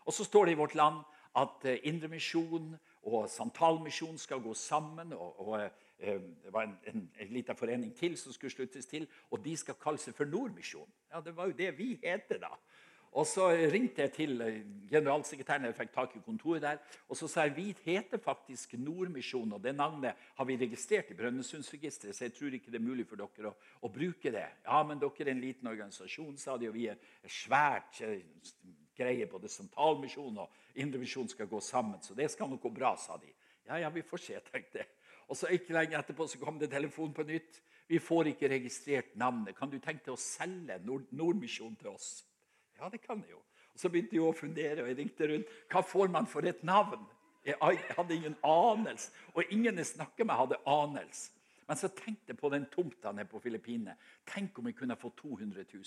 [0.06, 1.02] Og så står det i Vårt Land
[1.38, 2.74] at eh, Indremisjon
[3.06, 5.12] og Santalmisjon skal gå sammen.
[5.12, 9.06] og, og Eh, det var en, en, en liten forening til som skulle sluttes til,
[9.30, 10.92] og de skal kalle seg for Nordmisjonen.
[11.12, 12.52] Ja, Det var jo det vi heter, da.
[13.16, 14.58] Og Så ringte jeg til eh,
[14.90, 19.54] generalsekretæren jeg fikk tak i kontoret der, og så sa jeg vi heter faktisk Nordmisjonen,
[19.56, 23.06] og det navnet har vi registrert i Brønnøysundregisteret, så jeg tror ikke det er mulig
[23.08, 24.44] for dere å, å, bruke det.
[24.66, 28.20] Ja, men dere er en liten organisasjon, sa de, og vi er svært eh,
[28.96, 29.30] greie.
[29.32, 33.32] Både Sentralmisjon og Indremisjon skal gå sammen, så det skal nok gå bra, sa de.
[33.64, 34.92] Ja, ja, vi får se, tenkte jeg.
[35.26, 37.60] Og så Ikke lenge etterpå så kom det telefon på nytt.
[37.88, 39.56] Vi får ikke registrert navnet.
[39.56, 42.24] Kan du tenke deg å selge Nord Nordmisjon til oss?
[42.78, 43.42] Ja, det kan jeg jo.
[43.74, 45.50] Og Så begynte jeg å fundere, og jeg ringte rundt.
[45.70, 47.04] Hva får man for et navn?
[47.46, 47.56] Jeg
[47.94, 49.12] hadde ingen anelse.
[49.34, 51.30] Og ingen jeg snakket med, hadde anelse.
[51.66, 53.96] Men så tenkte jeg på den tomta nede på Filippinene.
[54.26, 55.84] Tenk om jeg kunne få 200 000.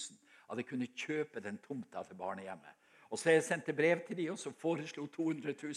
[0.51, 2.75] At jeg kunne kjøpe den tomta til barnehjemmet.
[3.09, 5.73] Og så jeg sendte brev til dem, og så foreslo 200 000.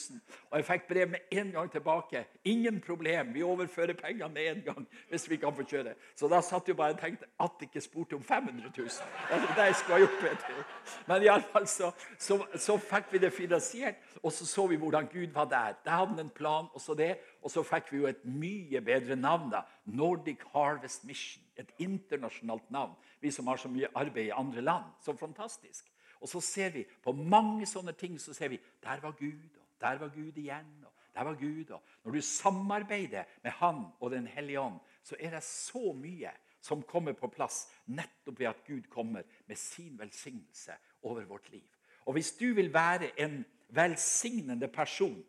[0.51, 2.25] Og jeg fikk brev med en gang tilbake.
[2.45, 4.89] Ingen problem, vi overfører pengene med en gang.
[5.09, 5.95] hvis vi kan få kjøre.
[6.17, 8.89] Så da satt jeg bare og tenkte at de ikke spurte om 500 000.
[9.31, 10.23] Det er det jeg skulle ha gjort.
[10.23, 10.77] Vet du.
[11.07, 15.33] Men iallfall så, så, så fikk vi det finansiert, og så så vi hvordan Gud
[15.33, 15.73] var der.
[15.85, 17.17] Der hadde han en plan, og så det.
[17.43, 19.51] Og så fikk vi jo et mye bedre navn.
[19.51, 19.65] da.
[19.85, 21.43] Nordic Harvest Mission.
[21.57, 22.93] Et internasjonalt navn.
[23.21, 24.85] Vi som har så mye arbeid i andre land.
[25.01, 25.92] Så fantastisk.
[26.23, 29.81] Og så ser vi på mange sånne ting så ser vi, der var Gud, og
[29.83, 30.71] der var Gud igjen.
[30.87, 31.71] og der var Gud.
[31.71, 36.31] Og når du samarbeider med Han og Den hellige ånd, så er det så mye
[36.61, 41.67] som kommer på plass nettopp ved at Gud kommer med sin velsignelse over vårt liv.
[42.07, 45.25] Og Hvis du vil være en velsignende person,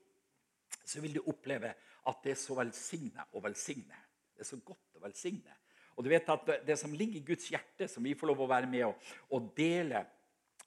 [0.85, 1.73] så vil du oppleve
[2.07, 3.97] at det er så velsigna å velsigne.
[4.33, 5.55] Det er så godt å velsigne.
[5.95, 8.49] Og du vet at Det som ligger i Guds hjerte, som vi får lov å
[8.49, 8.95] være med og,
[9.29, 10.05] og dele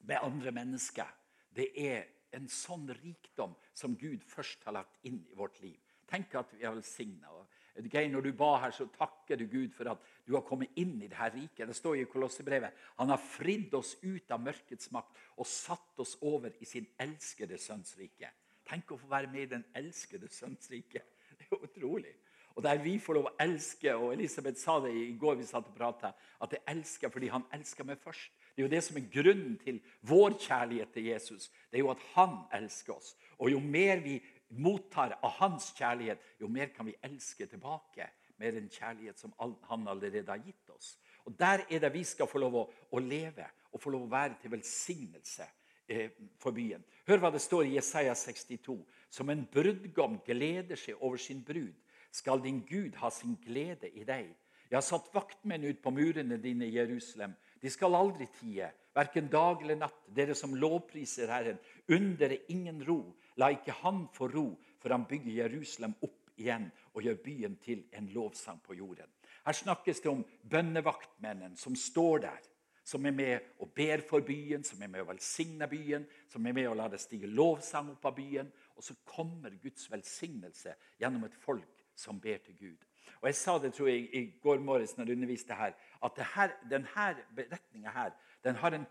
[0.05, 1.09] med andre mennesker,
[1.57, 2.05] det er
[2.37, 5.79] en sånn rikdom som Gud først har lagt inn i vårt liv.
[6.07, 7.33] Tenk at vi er velsigna.
[7.77, 11.09] Når du ba her, så takker du Gud for at du har kommet inn i
[11.11, 11.67] dette riket.
[11.69, 12.73] Det står i Kolossebrevet.
[13.01, 17.59] Han har fridd oss ut av mørkets makt og satt oss over i sin elskede
[17.61, 18.31] sønns rike.
[18.67, 21.05] Tenk å få være med i den elskede sønns rike.
[21.37, 22.15] Det er utrolig.
[22.57, 25.69] Og der vi får lov å elske, og Elisabeth sa det i går vi satt
[25.69, 28.33] og pratet, at jeg elsker fordi han elsker meg først.
[28.57, 31.51] Det er jo det som er grunnen til vår kjærlighet til Jesus.
[31.69, 33.11] Det er jo at han elsker oss.
[33.37, 34.16] Og jo mer vi
[34.49, 38.09] mottar av hans kjærlighet, jo mer kan vi elske tilbake
[38.40, 39.35] med den kjærlighet som
[39.69, 40.97] han allerede har gitt oss.
[41.29, 42.64] Og Der er det vi skal få lov å,
[42.97, 45.45] å leve og få lov å være til velsignelse
[45.88, 46.85] eh, for byen.
[47.09, 48.79] Hør hva det står i Jesaja 62.
[49.11, 51.77] Som en brudgom gleder seg over sin brud
[52.14, 54.33] skal din Gud ha sin glede i deg.
[54.71, 57.37] Jeg har satt vaktmenn ut på murene dine i Jerusalem.
[57.61, 61.59] De skal aldri tie, verken dag eller natt, dere som lovpriser Herren.
[61.92, 63.01] Under er ingen ro.
[63.37, 64.49] La ikke Han få ro,
[64.81, 69.09] for han bygger Jerusalem opp igjen og gjør byen til en lovsang på jorden.
[69.47, 72.45] Her snakkes det om bønnevaktmennene som står der.
[72.87, 76.55] Som er med og ber for byen, som er med og velsigner byen, som er
[76.55, 78.53] med og lar det stige lovsang opp av byen.
[78.79, 82.87] Og så kommer Guds velsignelse gjennom et folk som ber til Gud.
[83.21, 85.73] Og Jeg sa det tror jeg, i går morges når jeg underviste her,
[86.05, 88.11] at her, denne beretninga her,
[88.45, 88.87] den har en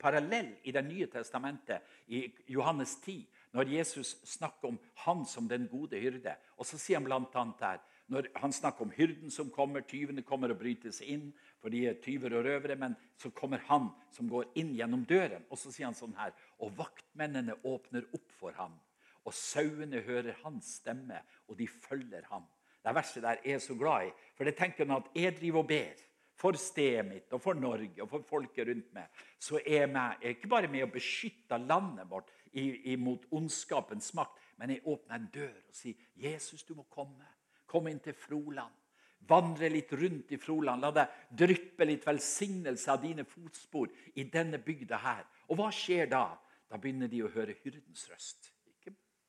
[0.00, 5.68] parallell i Det nye testamentet, i Johannes 10, når Jesus snakker om han som den
[5.68, 6.36] gode hyrde.
[6.56, 7.44] Og så sier han bl.a.
[7.60, 11.28] der når han snakker om hyrden som kommer, tyvene kommer og bryter seg inn,
[11.60, 15.46] for de er tyver og røvere, men så kommer han som går inn gjennom døren.
[15.48, 18.76] Og så sier han sånn her Og vaktmennene åpner opp for ham.
[19.24, 22.44] Og sauene hører hans stemme, og de følger ham.
[22.84, 24.10] Det verset der er jeg så glad i.
[24.36, 26.02] For det tenker han at jeg driver og ber
[26.36, 29.08] for stedet mitt og for Norge og for folket rundt meg.
[29.38, 34.38] Så er jeg, jeg er ikke bare med å beskytte landet vårt imot ondskapens makt,
[34.60, 37.26] men jeg åpner en dør og sier, 'Jesus, du må komme.
[37.66, 38.80] Kom inn til Froland.'
[39.26, 40.82] Vandre litt rundt i Froland.
[40.82, 45.24] La det dryppe litt velsignelse av dine fotspor i denne bygda her.
[45.48, 46.26] Og hva skjer da?
[46.68, 48.53] Da begynner de å høre hyrdens røst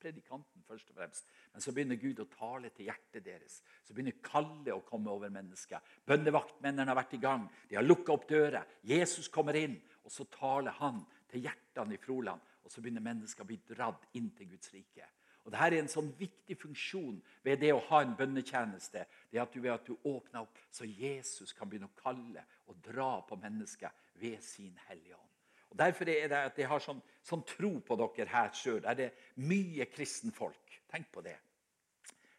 [0.06, 1.34] predikanten først og fremst.
[1.54, 3.60] Men så begynner Gud å tale til hjertet deres.
[3.84, 5.82] Så begynner kallet å komme over mennesket.
[6.06, 7.48] Bønnevaktmennene har vært i gang.
[7.70, 8.68] De har lukka opp dører.
[8.86, 12.54] Jesus kommer inn, og så taler han til hjertene i Froland.
[12.66, 15.10] Og så begynner mennesker å bli dratt inn til Guds rike.
[15.46, 19.06] Og Dette er en sånn viktig funksjon ved det å ha en bønnetjeneste.
[19.30, 22.82] Det at du ved at du åpner opp, så Jesus kan begynne å kalle og
[22.86, 25.35] dra på mennesker ved sin Hellige Ånd.
[25.76, 28.82] Derfor er det at jeg har sånn, sånn tro på dere her sjøl.
[28.86, 30.80] Der det er mye kristenfolk.
[30.92, 31.36] Tenk på det.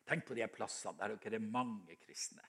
[0.07, 2.45] Tenk på de plassene der dere er mange kristne.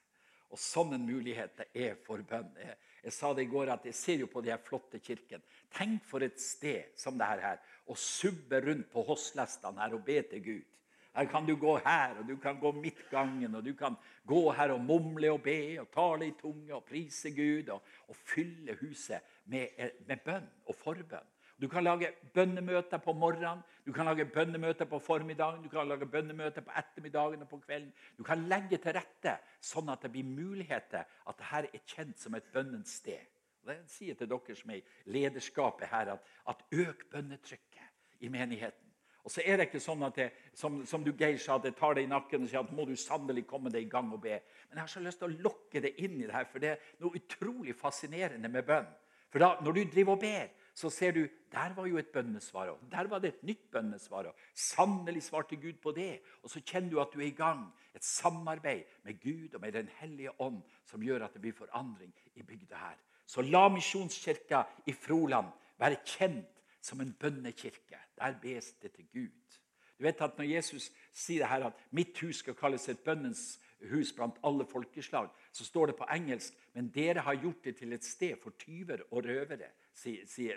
[0.48, 2.48] Og sånn en mulighet det er for bønn.
[2.56, 5.44] Jeg, jeg, sa det i går at jeg ser jo på de her flotte kirkene.
[5.76, 7.60] Tenk for et sted som det her.
[7.84, 10.74] Å subbe rundt på hosslestene her og be til Gud.
[11.18, 14.70] Her kan du gå her, og du kan gå midtgangen, og du kan gå her
[14.70, 19.26] og mumle og be og tale i tunge og prise Gud og, og fylle huset
[19.50, 19.66] med,
[20.06, 21.34] med, bønn og forbønn.
[21.58, 26.06] Du kan lage bønnemøter på morgenen, du kan lage bønnemøter på formiddagen, du kan lage
[26.06, 27.92] bønnemøter på ettermiddagen og på kvelden.
[28.18, 32.38] Du kan legge til rette sånn at det blir muligheter at dette er kjent som
[32.38, 33.26] et bønnens sted.
[33.66, 38.87] Det sier til dere som er i lederskapet her, at, at øk bønnetrykket i menigheten.
[39.24, 41.74] Og så er det ikke sånn at det, som, som du Geir sa, at det
[41.76, 44.22] tar deg i nakken og sier at må du sannelig komme deg i gang og
[44.22, 44.38] be.
[44.68, 46.70] Men jeg har så lyst til å lokke det inn i det her, for det
[46.74, 48.88] er noe utrolig fascinerende med bønn.
[49.28, 52.70] For da, når du driver og ber, så ser du der var jo et bønnesvar.
[52.72, 54.30] Og der var det et nytt bønnesvar.
[54.30, 56.20] Og sannelig svarte Gud på det.
[56.42, 57.66] Og så kjenner du at du er i gang.
[57.96, 62.12] Et samarbeid med Gud og med Den hellige ånd som gjør at det blir forandring
[62.34, 62.96] i bygda her.
[63.26, 66.57] Så la Misjonskirka i Froland være kjent
[66.88, 68.00] som en bønnekirke.
[68.18, 69.58] Der bes det til Gud.
[69.98, 73.60] Du vet at Når Jesus sier det her at 'mitt hus skal kalles et bønnens
[73.90, 77.92] hus blant alle folkeslag', så står det på engelsk 'men dere har gjort det til
[77.92, 79.72] et sted for tyver og røvere',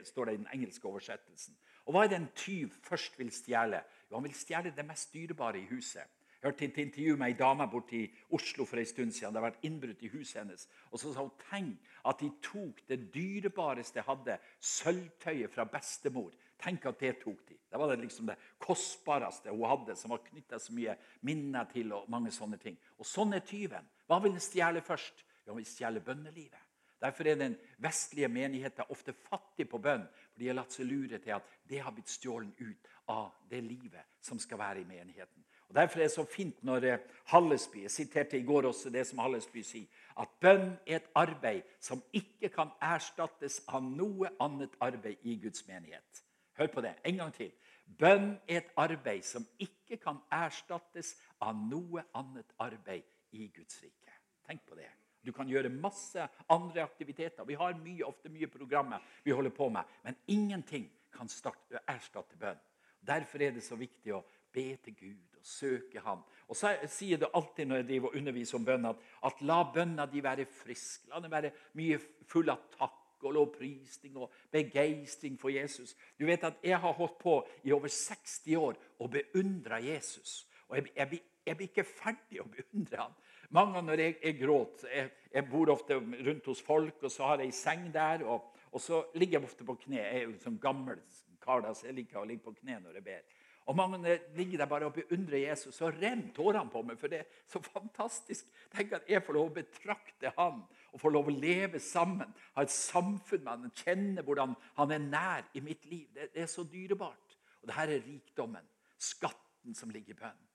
[0.04, 1.58] står det i den engelske oversettelsen.
[1.86, 3.84] Og Hva er det en tyv først vil stjele?
[4.12, 6.04] Jo, Han vil stjele det mest dyrebare i huset.
[6.42, 9.30] Jeg hørte et intervju med ei dame borte i Oslo for en stund siden.
[9.30, 10.64] Det har vært innbrudd i huset hennes.
[10.89, 16.32] Og så sa hun tenk at de tok det dyrebareste jeg hadde, sølvtøyet fra bestemor.
[16.58, 17.60] Tenk at det tok de.
[17.70, 20.96] Det var det liksom det kostbareste hun hadde, som var knytta så mye
[21.30, 21.94] minner til.
[21.94, 22.78] og mange sånne ting.
[22.98, 23.86] Og sånn er tyven.
[24.10, 25.22] Hva vil den stjele først?
[25.46, 26.66] Jo, han vil bønnelivet.
[27.02, 30.04] Derfor er den vestlige menigheten ofte fattig på bønn.
[30.34, 33.62] For de har latt seg lure til at det har blitt stjålet ut av det
[33.66, 35.46] livet som skal være i menigheten.
[35.72, 39.06] Og Derfor er det så fint når eh, Hallesby Jeg siterte i går også det
[39.08, 39.86] som Hallesby sier.
[40.20, 45.64] At bønn er et arbeid som ikke kan erstattes av noe annet arbeid i Guds
[45.70, 46.24] menighet.
[46.60, 47.54] Hør på det en gang til.
[47.88, 54.20] Bønn er et arbeid som ikke kan erstattes av noe annet arbeid i Guds rike.
[54.44, 54.92] Tenk på det.
[55.24, 57.48] Du kan gjøre masse andre aktiviteter.
[57.48, 59.88] Vi har mye, ofte mye programmer vi holder på med.
[60.04, 62.60] Men ingenting kan starte, erstatte bønn.
[63.00, 66.24] Derfor er det så viktig å be til Gud og søke Ham.
[66.52, 69.62] Og så sier det alltid når jeg driver og underviser om bønn, at, at la
[69.74, 71.08] bønna di være frisk.
[71.10, 75.96] La den være mye full av takk og lovprisning og begeistring for Jesus.
[76.20, 80.48] Du vet at Jeg har holdt på i over 60 år og beundra Jesus.
[80.68, 83.16] Og jeg, jeg, jeg, blir ikke ferdig å beundre ham.
[83.52, 87.28] Mange ganger når jeg, jeg gråter jeg, jeg, bor ofte rundt hos folk, og så
[87.28, 88.24] har jeg ei seng der.
[88.24, 90.00] Og, og, så ligger jeg ofte på kne.
[90.00, 91.02] Jeg er jo sånn gammel
[91.42, 93.39] kar, så jeg liker å ligge på kne når jeg ber.
[93.72, 96.98] Og Mange ligger der bare og beundrer Jesus, og renner tårene på meg.
[97.00, 98.50] For det er så fantastisk.
[98.74, 100.58] Tenk at jeg får lov å betrakte han
[100.92, 102.34] og får lov å leve sammen.
[102.58, 106.10] Ha et samfunn med han, kjenne hvordan han er nær i mitt liv.
[106.12, 107.38] Det, det er så dyrebart.
[107.62, 108.66] Og det her er rikdommen,
[109.00, 110.48] skatten som ligger i bønnen.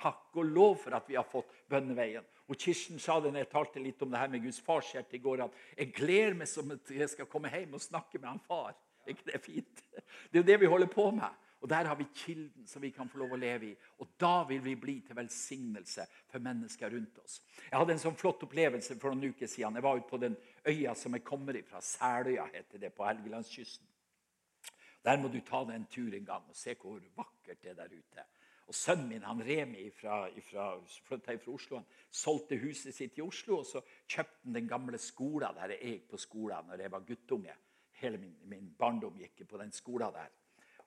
[0.00, 2.26] Takk og lov for at vi har fått bønneveien.
[2.50, 5.22] Og Kirsten sa det når jeg talte litt om det her med Guds farshjerte i
[5.22, 8.42] går, at jeg gleder meg som at jeg skal komme hjem og snakke med han
[8.42, 8.74] far.
[9.04, 9.84] Er ikke det fint?
[9.92, 11.46] Det er jo det vi holder på med.
[11.60, 13.76] Og Der har vi kilden som vi kan få lov å leve i.
[13.98, 17.42] Og Da vil vi bli til velsignelse for mennesker rundt oss.
[17.70, 19.76] Jeg hadde en sånn flott opplevelse for noen uker siden.
[19.76, 21.80] Jeg var ute på den øya som jeg kommer fra.
[21.80, 23.86] Seløya heter det på Helgelandskysten.
[25.04, 27.78] Der må du ta deg en tur en gang og se hvor vakkert det er
[27.78, 28.24] der ute.
[28.70, 30.28] Og Sønnen min han Remi fra,
[31.04, 31.80] flytta fra Oslo.
[31.80, 35.94] Han solgte huset sitt i Oslo og så kjøpte han den gamle skolen der jeg
[35.94, 37.56] gikk på skolen når jeg var guttunge.
[38.00, 40.30] Hele min, min barndom gikk på den skolen der.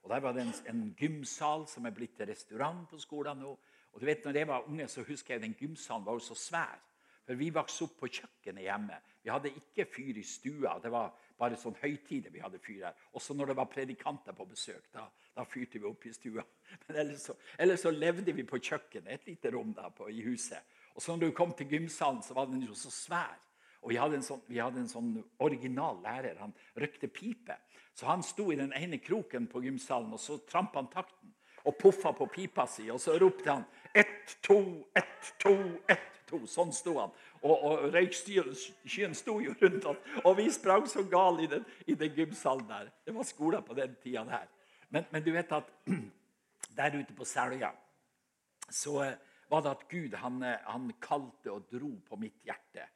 [0.04, 3.54] Og Der var det en, en gymsal som er blitt til restaurant på skolen nå.
[3.94, 6.36] Og du vet, når jeg var unge, så husker jeg den gymsalen var jo så
[6.36, 6.80] svær.
[7.24, 8.98] For vi vokste opp på kjøkkenet hjemme.
[9.24, 10.74] Vi hadde ikke fyr i stua.
[10.82, 12.98] Det var bare sånn høytider vi hadde fyr her.
[13.16, 14.90] Også når det var predikanter på besøk.
[14.92, 16.44] Da, da fyrte vi opp i stua.
[16.84, 20.20] Men ellers så, ellers så, levde vi på kjøkkenet, et lite rom da på, i
[20.26, 20.60] huset.
[20.92, 23.40] Og så når du kom til gymsalen, så var den jo så svær.
[23.84, 25.12] Og vi hadde, sånn, vi hadde en sånn,
[25.44, 26.38] original lærer.
[26.40, 27.58] Han røkte pipe.
[27.94, 31.76] Så han sto i den ene kroken på gymsalen, og så trampa han takten og
[31.80, 32.88] puffa på pipa si.
[32.92, 33.64] Og så ropte han
[33.94, 34.58] ett, to,
[34.96, 35.54] ett, to,
[35.88, 36.40] ett, to.
[36.50, 37.12] Sånn sto han.
[37.44, 40.10] Og, og røykskyen sto jo rundt oss.
[40.24, 42.90] Og vi sprang så gale i den, i den gymsalen der.
[43.04, 44.50] Det var skoler på den tida der.
[44.88, 45.70] Men, men, du vet at
[46.78, 47.72] der ute på Selja
[48.72, 49.16] så eh,
[49.52, 52.86] var det at Gud han, eh, han kalte og dro på mitt hjerte.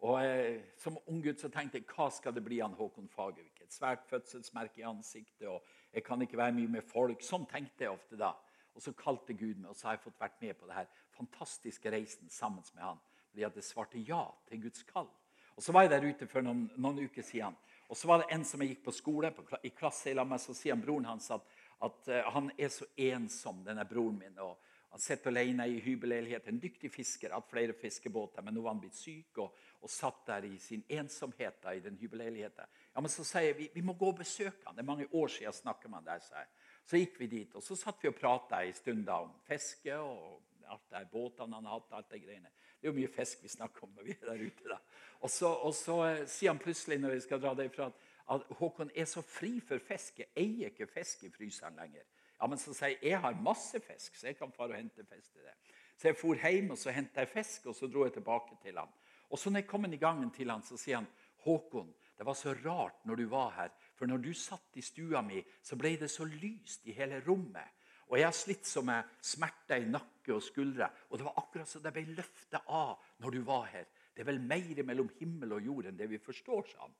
[0.00, 0.98] Og eh, Som
[1.36, 3.62] så tenkte jeg hva skal det bli av Håkon Fagervik?
[3.62, 7.22] Et svært fødselsmerke i ansiktet, og jeg kan ikke være mye med folk.
[7.22, 8.34] Sånn tenkte jeg ofte da.
[8.74, 10.86] Og så kalte Gud meg, og så har jeg fått vært med på denne
[11.16, 13.00] fantastiske reisen sammen med han.
[13.32, 15.08] Fordi at jeg svarte ja til Guds kall.
[15.56, 17.56] Og Så var jeg der ute for noen, noen uker siden.
[17.90, 20.38] Og så var det en som jeg gikk på skole på, i klasse i med,
[20.38, 21.42] så sier broren hans at,
[21.82, 24.38] at uh, han er så ensom, denne broren min.
[24.38, 24.54] og
[24.90, 26.46] han sitter alene i hybelleilighet.
[26.48, 30.24] En dyktig fisker, hatt flere fiskebåter, men nå var han blitt syk og, og satt
[30.26, 32.66] der i sin ensomhet da, i den hybelleiligheten.
[32.94, 34.74] Ja, men så sier vi, vi må gå og besøke han.
[34.74, 36.24] Det er mange år siden jeg snakker med han der.
[36.24, 36.42] Så,
[36.84, 40.42] så gikk vi dit, og så satt vi og prata en stund om fiske og
[40.68, 41.92] alt det båtene han hatt.
[41.92, 42.50] alt Det greiene.
[42.80, 44.68] Det er jo mye fisk vi snakker om når vi er der ute.
[44.68, 44.78] da.
[45.20, 47.90] Og så, og så eh, sier han plutselig når vi skal dra derfra,
[48.28, 50.20] at Håkon er så fri for fisk.
[50.20, 52.04] Jeg eier ikke fisk i fryseren lenger.
[52.38, 55.04] Ja, men så sier jeg jeg har masse fisk, så jeg kan fare og hente
[55.04, 55.56] fisk til det.
[55.98, 58.78] Så jeg for hjem og så henta jeg fisk, og så dro jeg tilbake til
[58.78, 58.92] han.
[59.28, 61.08] Og så når jeg kom inn i gangen til han, så sier han
[61.44, 63.74] Håkon, det var så rart når du var her.
[63.94, 67.76] For når du satt i stua mi, så ble det så lyst i hele rommet.
[68.08, 70.88] Og jeg har slitt så med smerter i nakke og skuldre.
[71.10, 73.86] Og det var akkurat som det ble løftet av når du var her.
[74.14, 76.96] Det er vel mer mellom himmel og jord enn det vi forstår, sa han.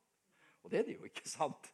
[0.63, 1.69] Og det er det jo, ikke sant?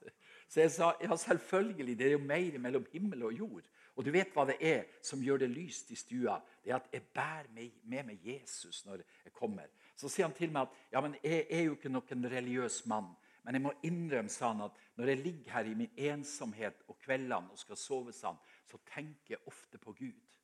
[0.48, 3.70] Så jeg sa ja, selvfølgelig, det er jo mer mellom himmel og jord.
[3.96, 6.38] Og du vet hva det er som gjør det lyst i stua?
[6.64, 9.70] Det er at jeg bærer med meg Jesus når jeg kommer.
[9.96, 13.14] Så sier han til meg at ja, men jeg er jo ikke noen religiøs mann.
[13.46, 16.98] Men jeg må innrømme sa han, at når jeg ligger her i min ensomhet og
[17.04, 20.40] kveldene og skal sove, sånn, så tenker jeg ofte på Gud.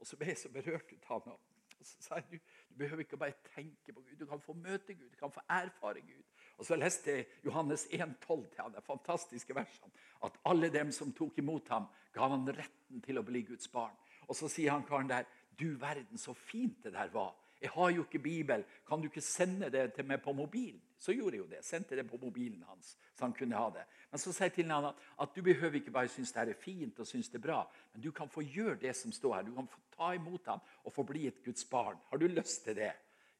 [0.00, 1.44] Og så ble jeg så berørt ut av ham.
[1.76, 4.56] Og så sa jeg du, du behøver ikke bare tenke på Gud, du kan få
[4.56, 6.24] møte Gud, du kan få erfare Gud.
[6.56, 9.92] Og så leste jeg Johannes 1,12 til han, de fantastiske versene.
[10.24, 13.94] At alle dem som tok imot ham, ga han retten til å bli Guds barn.
[14.26, 17.36] Og så sier han karen der, du verden, så fint det der var.
[17.60, 18.64] Jeg har jo ikke Bibel.
[18.88, 20.82] Kan du ikke sende det til meg på mobilen?
[20.98, 21.64] Så gjorde jeg jo det.
[21.64, 23.84] Sendte det på mobilen hans, så han kunne ha det.
[24.10, 26.60] Men så sier jeg til han at, at du behøver ikke bare synes det er
[26.60, 27.58] fint og synes det er bra,
[27.92, 29.48] men du kan få gjøre det som står her.
[29.48, 32.00] Du kan få ta imot ham og få bli et Guds barn.
[32.10, 32.92] Har du lyst til det?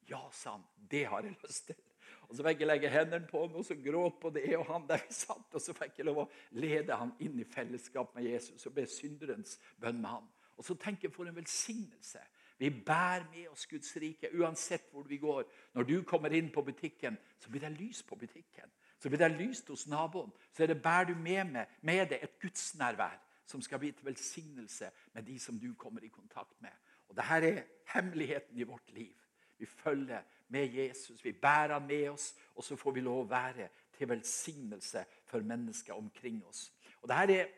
[0.08, 0.64] Ja, sa han.
[0.90, 1.82] Det har jeg lyst til.
[2.28, 4.86] Og Så fikk jeg legge hendene på ham og så gråt på det og han
[4.88, 5.46] der vi satt.
[5.54, 8.86] Og så fikk jeg lov å lede han inn i fellesskap med Jesus og be
[8.90, 10.26] synderens bønn med ham.
[10.56, 12.22] Og så tenker jeg for en velsignelse.
[12.58, 15.44] Vi bærer med oss Guds rike uansett hvor vi går.
[15.74, 18.72] Når du kommer inn på butikken, så blir det lys på butikken.
[18.98, 20.32] Så blir det lyst hos naboen.
[20.52, 24.06] Så er det bærer du med, med, med deg et gudsnærvær som skal bli til
[24.06, 26.72] velsignelse med de som du kommer i kontakt med.
[27.08, 29.14] Og Dette er hemmeligheten i vårt liv.
[29.58, 31.24] Vi følger med Jesus.
[31.24, 35.40] Vi bærer han med oss, og så får vi lov å være til velsignelse for
[35.40, 36.72] mennesker omkring oss.
[37.02, 37.52] Og Dette er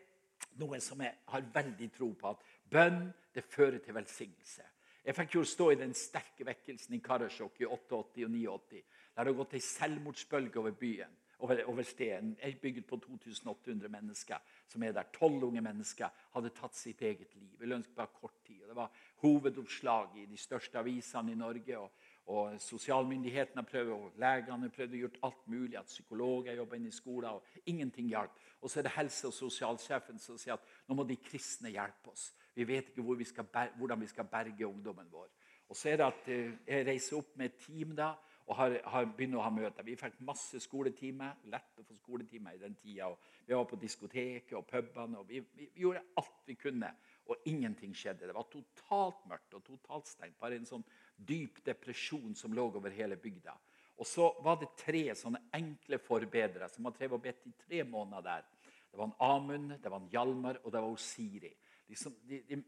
[0.59, 2.29] noe som jeg har veldig tro på.
[2.29, 4.63] At bønn det fører til velsignelse.
[5.05, 8.83] Jeg fikk jo stå i den sterke vekkelsen i Karasjok i 88 og 89.
[9.15, 11.17] Der det har gått ei selvmordsbølge over byen.
[11.39, 12.35] Over, over stedet.
[12.43, 15.07] Jeg bygget på 2800 mennesker som er der.
[15.15, 17.61] Tolv unge mennesker hadde tatt sitt eget liv.
[17.61, 18.61] i løpet bare kort tid.
[18.61, 18.91] Og det var
[19.21, 21.77] hovedoppslag i de største avisene i Norge.
[21.79, 21.91] og
[22.29, 25.77] og Sosialmyndighetene prøvde, og legene prøvde å gjøre alt mulig.
[25.79, 28.31] at Psykologer jobba inne i skolen, og ingenting hjalp.
[28.61, 32.11] Og så er det helse- og sosialsjefen som sier at nå må de kristne hjelpe
[32.11, 32.33] oss.
[32.59, 33.27] Vi vet ikke hvor vi
[33.77, 35.29] hvordan vi skal berge ungdommen vår.
[35.69, 38.13] Og så er det at eh, Jeg reiser opp med et team da,
[38.49, 39.85] og har, har begynner å ha møter.
[39.85, 41.37] Vi fikk masse skoletimer.
[41.53, 43.11] Lett å få skoletimer i den tida.
[43.45, 45.21] Vi var på diskoteket og pubene.
[45.21, 46.89] og vi, vi, vi gjorde alt vi kunne,
[47.29, 48.25] og ingenting skjedde.
[48.25, 50.39] Det var totalt mørkt og totalt stengt.
[50.41, 50.85] Bare en sånn
[51.15, 53.53] dyp depresjon som lå over hele bygda.
[53.99, 58.45] Og så var det tre sånne enkle forbedrere som hadde bedt i tre måneder der.
[58.89, 61.51] Det var en Amund, det var en Hjalmar og det var Siri.
[61.89, 62.59] Liksom, de, de,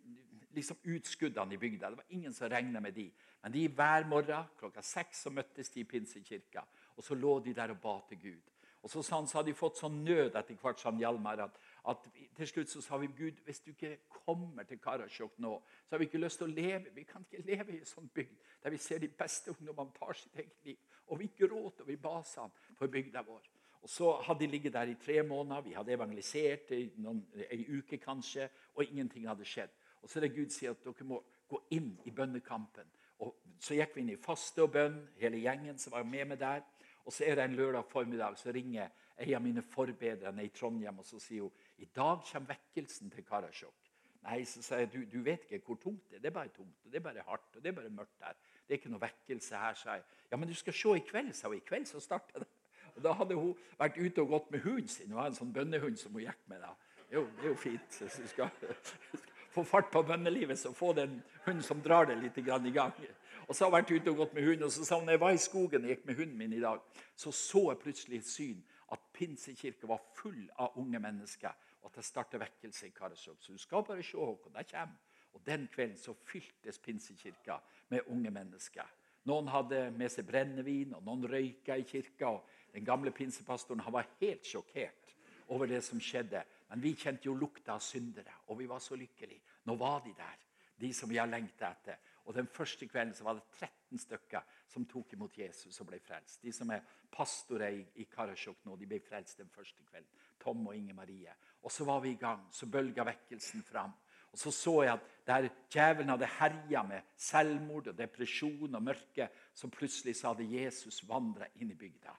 [0.56, 1.90] liksom utskuddene i bygda.
[1.90, 3.12] Det var ingen som regna med de.
[3.42, 6.66] Men de hver morgen klokka seks så møttes de i pinsekirka.
[6.98, 8.52] Og så lå de der og ba til Gud.
[8.82, 11.58] Og så, sa han, så hadde de fått sånn nød etter hvert, sa Hjalmar, at,
[11.92, 12.08] at,
[12.38, 13.92] til slutt så sa vi Gud, hvis du ikke
[14.24, 15.52] kommer til Karasjok nå,
[15.86, 16.94] så har vi ikke lyst til å leve.
[16.96, 20.18] Vi kan ikke leve i en sånn bygd der vi ser de beste ungdommene tar
[20.18, 20.82] sitt eget liv.
[21.14, 23.46] Og vi gråt og vi ba sammen for bygda vår.
[23.82, 25.62] Og Så hadde de ligget der i tre måneder.
[25.62, 29.70] Vi hadde evangelisert i noen, en uke kanskje, og ingenting hadde skjedd.
[30.02, 32.92] Og Så er det Gud sier at dere må gå inn i bønnekampen.
[33.20, 36.40] Og Så gikk vi inn i faste og bønn, hele gjengen som var med meg
[36.40, 36.62] der.
[37.06, 41.00] Og så er det en lørdag formiddag, så ringer en av mine forbedrere i Trondheim
[41.02, 43.90] og så sier hun, i dag kommer vekkelsen til Karasjok.
[44.22, 46.22] Nei, så sier jeg, du, du vet ikke hvor tungt det er.
[46.22, 48.38] Det er bare tungt, og det er bare hardt og det er bare mørkt der.
[48.68, 50.04] Det er ikke noe vekkelse her, sa jeg.
[50.32, 51.58] Ja, men du skal se i kveld, sa hun.
[51.58, 52.51] I kveld så starter det.
[53.02, 55.10] Og Da hadde hun vært ute og gått med hunden sin.
[55.10, 56.62] Hun hadde en sånn bønnehund som hun gikk med.
[56.62, 56.76] da.
[57.10, 57.96] Jo, det er jo fint.
[57.98, 58.52] Så du skal
[59.56, 62.68] få fart på bønnelivet, så få den hunden som drar det litt i gang.
[63.48, 65.20] Og så har hun vært ute og gått med hunden, og så sa hun, jeg
[65.20, 66.80] var i skogen og gikk med hunden min i dag,
[67.16, 68.62] så så jeg plutselig et syn
[68.94, 73.42] at Pinsekirka var full av unge mennesker, og at det startet vekkelse i Karasjok.
[73.42, 75.00] Så du skal bare se, Håkon, der kommer.
[75.34, 77.58] Og Den kvelden så fyltes Pinsekirka
[77.90, 78.88] med unge mennesker.
[79.30, 82.28] Noen hadde med seg brennevin, og noen røyka i kirka.
[82.28, 85.16] og Den gamle pinsepastoren han var helt sjokkert
[85.52, 86.44] over det som skjedde.
[86.70, 89.42] Men vi kjente jo lukta av syndere, og vi var så lykkelige.
[89.68, 90.38] Nå var de der,
[90.80, 91.98] de som vi har etter.
[92.26, 96.00] Og Den første kvelden så var det 13 stykker som tok imot Jesus og ble
[96.00, 96.42] frelst.
[96.42, 100.10] De som er pastorer i Karasjok nå, de ble frelst den første kvelden.
[100.40, 101.34] Tom og Inge Marie.
[101.64, 102.48] Og så var vi i gang.
[102.52, 103.92] Så bølga vekkelsen fram.
[104.32, 109.28] Og Så så jeg at der djevelen hadde herja med selvmord og depresjon og mørke,
[109.54, 112.16] så plutselig så hadde Jesus vandra inn i bygda.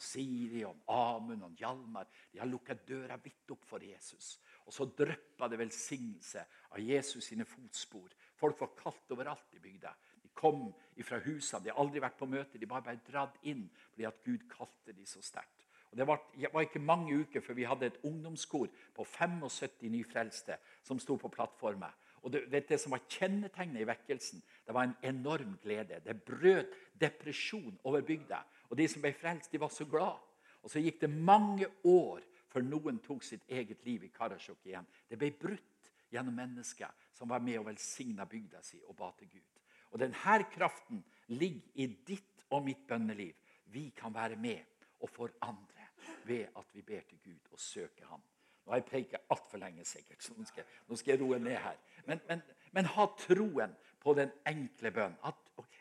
[0.00, 4.38] Siri og Amund og Hjalmar de har lukket døra vidt opp for Jesus.
[4.66, 8.14] Og så dryppa det velsignelse av Jesus sine fotspor.
[8.40, 9.92] Folk var kalt overalt i bygda.
[10.22, 10.70] De kom
[11.04, 11.64] fra husene.
[11.64, 12.58] De har aldri vært på møte.
[12.58, 15.66] De bare ble dratt inn fordi at Gud kalte de så sterkt.
[15.90, 16.20] Og Det var,
[16.62, 21.90] ikke mange uker før vi hadde et ungdomskor på 75 nyfrelste som sto på plattforma.
[22.22, 26.02] Og det, det som var Kjennetegnet i vekkelsen, det var en enorm glede.
[26.04, 28.42] Det brøt depresjon over bygda.
[28.70, 30.18] Og De som ble frelst, de var så glad.
[30.62, 34.86] Og Så gikk det mange år før noen tok sitt eget liv i Karasjok igjen.
[35.08, 39.30] Det ble brutt gjennom mennesker som var med og velsigna bygda si og ba til
[39.30, 39.60] Gud.
[39.90, 43.34] Og Denne kraften ligger i ditt og mitt bønneliv.
[43.70, 44.66] Vi kan være med
[45.00, 45.90] og forandre
[46.24, 48.22] ved at vi ber til Gud og søker Ham.
[48.64, 51.56] Nå har jeg preiker altfor lenge, sikkert, så nå skal, nå skal, jeg roe ned
[51.56, 51.78] her.
[52.06, 52.42] Men, men,
[52.72, 55.16] men, ha troen på den enkle bønnen.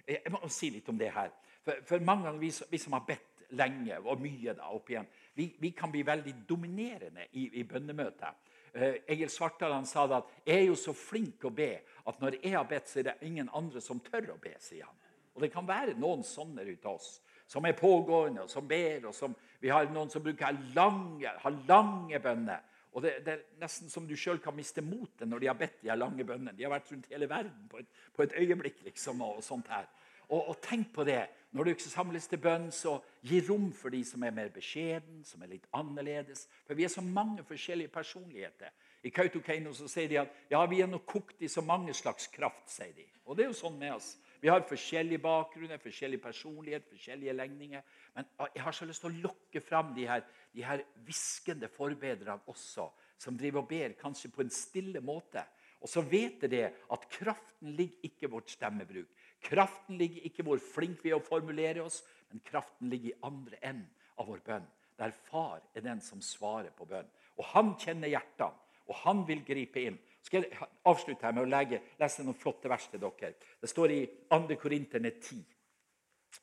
[0.08, 1.30] jeg må si litt om det her.
[1.70, 5.10] For, for mange ganger vi, vi, som har bedt lenge og mye da, opp igjen,
[5.38, 8.48] vi, vi kan bli veldig dominerende i, i bønnemøtet.
[8.70, 11.72] Uh, Egil Svartdal sa at 'jeg er jo så flink å be
[12.08, 14.60] at når jeg har bedt, så er det ingen andre som tør å be'.
[14.60, 14.96] sier han.
[15.36, 19.08] Og Det kan være noen sånne ute av oss som er pågående, og som ber.
[19.08, 22.62] og som, Vi har noen som bruker lange, har lange bønner.
[22.92, 25.82] Og det, det, er nesten som du sjøl kan miste motet når de har bedt
[25.82, 26.56] de lange bønnene.
[26.58, 28.84] De har vært rundt hele verden på et, på et øyeblikk.
[28.84, 29.86] liksom, og sånt her.
[30.30, 31.24] Og, og, tenk på det.
[31.52, 35.24] Når du ikke samles til bønn, så gi rom for de som er mer beskjeden,
[35.26, 36.46] som er litt annerledes.
[36.68, 38.70] For vi er så mange forskjellige personligheter.
[39.04, 42.30] I Kautokeino så sier de at ja, vi er nå kokt i så mange slags
[42.30, 42.68] kraft.
[42.70, 43.08] sier de.
[43.26, 44.14] Og det er jo sånn med oss.
[44.40, 47.82] Vi har forskjellige bakgrunner, forskjellig personlighet, forskjellige legninger.
[48.16, 50.24] Men jeg har så lyst til å lokke fram de her,
[50.54, 52.88] de her hviskende forbedrerne også,
[53.20, 55.44] som driver og ber kanskje på en stille måte.
[55.80, 59.08] Og så vet de at kraften ligger ikke i vårt stemmebruk.
[59.44, 63.62] Kraften ligger ikke hvor flink vi er å formulere oss, men kraften ligger i andre
[63.62, 63.88] enden
[64.20, 64.68] av vår bønn.
[65.00, 67.08] Der far er den som svarer på bønn.
[67.40, 68.52] Og han kjenner hjertene,
[68.90, 72.70] og han vil gripe inn skal jeg avslutte her med å lege, lese noen flotte
[72.70, 73.32] vers til dere.
[73.62, 74.58] Det står i 2.
[74.62, 75.40] Korinterne 10.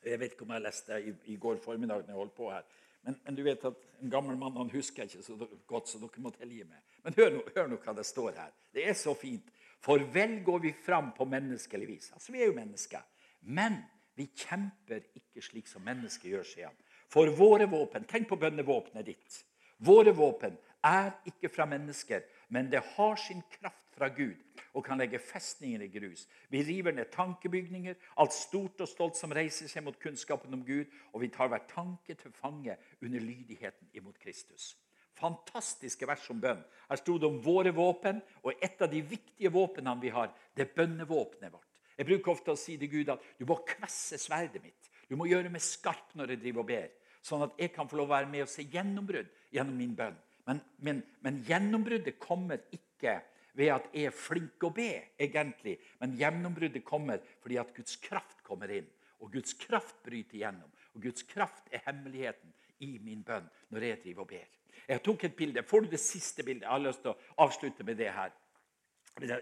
[0.03, 2.03] Jeg vet ikke om jeg leste det i, i går formiddag.
[2.03, 2.65] når jeg holdt på her.
[3.05, 5.37] Men, men, du vet at en gammel mann han husker ikke så
[5.69, 6.81] godt, så dere må tilgi meg.
[7.05, 8.51] Men hør nå, hør nå hva det står her.
[8.75, 9.53] Det er så fint.
[9.83, 12.11] For vel går vi fram på menneskelig vis.
[12.13, 13.01] Altså, Vi er jo mennesker.
[13.41, 13.83] Men
[14.17, 16.79] vi kjemper ikke slik som mennesker gjør, sier han.
[17.07, 19.43] For våre våpen Tenk på bønnevåpenet ditt.
[19.77, 24.37] Våre våpen er ikke fra mennesker, men det har sin kraft fra Gud
[24.73, 26.27] og kan legge festninger i grus.
[26.49, 30.85] Vi river ned tankebygninger, alt stort og stolt som reiser seg mot kunnskapen om Gud,
[31.13, 34.75] og vi tar hver tanke til fange under lydigheten imot Kristus.
[35.17, 36.61] Fantastiske vers om bønn.
[36.87, 40.67] Her sto det om våre våpen, og et av de viktige våpnene vi har, det
[40.67, 41.81] er bønnevåpenet vårt.
[41.97, 44.91] Jeg bruker ofte å si til Gud at du må kvesse sverdet mitt.
[45.09, 46.91] Du må gjøre meg skarp når jeg driver og ber,
[47.25, 50.19] sånn at jeg kan få lov å være med og se gjennombrudd gjennom min bønn.
[50.47, 53.17] Men, men, men gjennombruddet kommer ikke
[53.57, 55.75] ved at jeg er flink å be, egentlig.
[55.99, 58.87] Men gjennombruddet kommer fordi at Guds kraft kommer inn.
[59.17, 60.69] Og Guds kraft bryter gjennom.
[60.93, 62.53] Og Guds kraft er hemmeligheten
[62.85, 64.56] i min bønn når jeg driver og ber.
[64.87, 65.63] Jeg tok et bilde.
[65.67, 66.63] Får du det siste bildet?
[66.63, 68.31] Jeg har lyst til å avslutte med det her.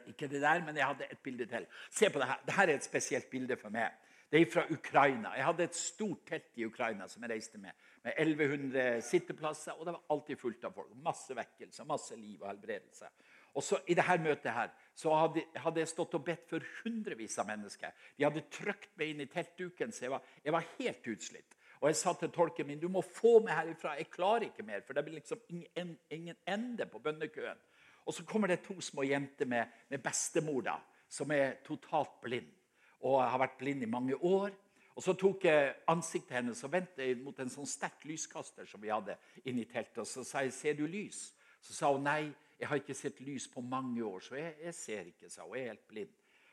[0.08, 1.68] Ikke det der, men jeg hadde et bilde til.
[1.92, 2.42] Se på det her.
[2.48, 3.94] Dette er et spesielt bilde for meg.
[4.32, 5.36] Det er fra Ukraina.
[5.38, 7.76] Jeg hadde et stort telt i Ukraina som jeg reiste med
[8.06, 10.92] med 1100 sitteplasser, og det var alltid fullt av folk.
[11.02, 13.10] Masse vekkelse, masse liv og helbredelse.
[13.58, 17.40] Og så I dette møtet her, så hadde, hadde, jeg stått og bedt for hundrevis
[17.42, 17.96] av mennesker.
[18.18, 21.55] De hadde trykt meg inn i teltduken, så jeg var, jeg var, helt utslitt.
[21.82, 23.96] Og Jeg sa til tolken min du må få meg herifra.
[23.98, 24.82] Jeg klarer ikke mer.
[24.86, 27.58] For det blir liksom ingen, ingen ende på bønnekøen.
[28.06, 30.76] Og Så kommer det to små jenter med, med bestemor da,
[31.10, 32.52] som er totalt blind.
[33.00, 34.52] Og har vært blind i mange år.
[34.96, 38.94] Og Så tok jeg ansiktet hennes og vendte mot en sånn sterk lyskaster som vi
[38.94, 39.98] hadde inni teltet.
[40.06, 43.22] Og så sa jeg 'Ser du lys?' Så sa hun nei, jeg har ikke sett
[43.22, 44.20] lys på mange år.
[44.20, 45.56] Så jeg, jeg ser ikke, sa hun.
[45.56, 46.10] Jeg er helt blind.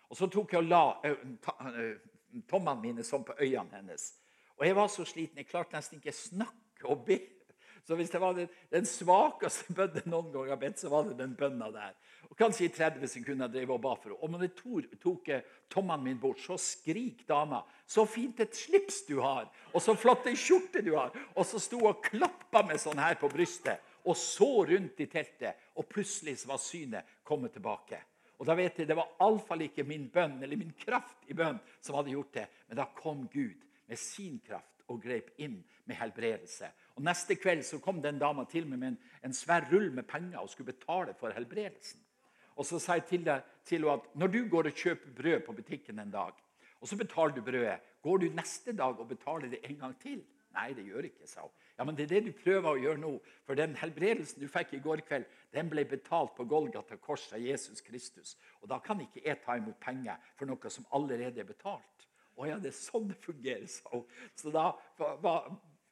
[0.09, 1.93] Og så tok jeg og la uh,
[2.49, 4.22] tommene mine sånn på øynene hennes.
[4.59, 5.41] Og jeg var så sliten.
[5.41, 7.21] Jeg klarte nesten ikke snakke og be.
[7.83, 11.19] Så hvis det var den, den svakeste bønnen noen gang har bedt, så var det
[11.19, 11.97] den bønna der.
[12.31, 14.21] Og Kanskje i 30 sekunder drev og ba for henne.
[14.23, 15.33] Og når jeg tok, tok
[15.73, 20.27] tommene mine bort, så skrik dama 'Så fint et slips du har!' 'Og så flott
[20.27, 23.81] ei skjorte du har!' Og så sto hun og klappa med sånn her på brystet
[24.05, 25.55] og så rundt i teltet.
[25.77, 28.01] Og plutselig var synet kommet tilbake.
[28.39, 31.61] Og da vet jeg, Det var iallfall ikke min bønn eller min kraft i bønn
[31.81, 32.49] som hadde gjort det.
[32.69, 33.61] Men da kom Gud
[33.93, 36.71] med sin kraft og grep inn med helbredelse.
[36.97, 40.09] Og Neste kveld så kom den dama til meg med en, en svær rull med
[40.09, 42.01] penger og skulle betale for helbredelsen.
[42.57, 45.45] Og så sa jeg til, deg, til henne at når du går og kjøper brød
[45.47, 46.37] på butikken en dag,
[46.83, 50.23] og så betaler du brødet, går du neste dag og betaler det en gang til?
[50.53, 51.53] Nei, det gjør ikke, sa hun.
[51.79, 53.13] Ja, men det er det du prøver å gjøre nå.
[53.47, 55.25] For den helbredelsen du fikk i går kveld,
[55.55, 58.35] den ble betalt på Golgata kors av Jesus Kristus.
[58.61, 62.09] Og da kan ikke jeg ta imot penger for noe som allerede er betalt.
[62.37, 64.07] Å ja, det er sånn det fungerer, sa hun.
[64.39, 64.71] Så da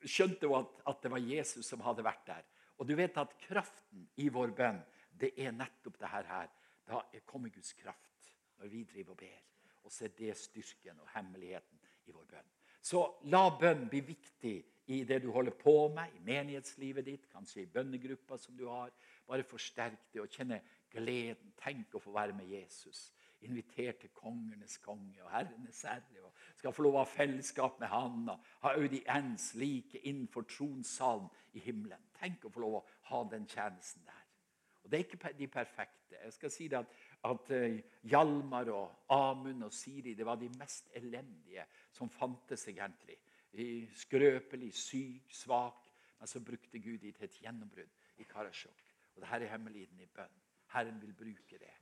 [0.01, 2.47] skjønte hun at, at det var Jesus som hadde vært der.
[2.81, 4.81] Og du vet at kraften i vår bønn
[5.21, 6.49] det er nettopp det her.
[6.89, 9.43] Da kommer Guds kraft når vi driver og ber.
[9.85, 12.51] Og så er det styrken og hemmeligheten i vår bønn.
[12.81, 14.57] Så la bønn bli viktig
[14.91, 18.91] i det du holder på med, i menighetslivet ditt, kanskje i bønnegruppa som du har.
[19.29, 21.53] Bare forsterk det og kjenne gleden.
[21.61, 23.11] Tenk å få være med Jesus.
[23.41, 26.25] Invitert til kongenes konge og herrenes herre.
[26.25, 31.31] og Skal få lov å ha fellesskap med han og ha audiens like innenfor tronsalen
[31.57, 32.11] i himmelen.
[32.21, 34.27] Tenk å få lov å ha den tjenesten der.
[34.83, 36.19] Og Det er ikke de perfekte.
[36.25, 36.93] Jeg skal si det at,
[37.25, 43.17] at uh, Hjalmar og Amund og Siri det var de mest elendige som fantes egentlig.
[43.95, 45.87] Skrøpelig, syk, svak.
[46.21, 48.85] Men så brukte Gud dem til et gjennombrudd i Karasjok.
[49.15, 50.41] Og dette er hemmeligheten i bønn.
[50.75, 51.73] Herren vil bruke det.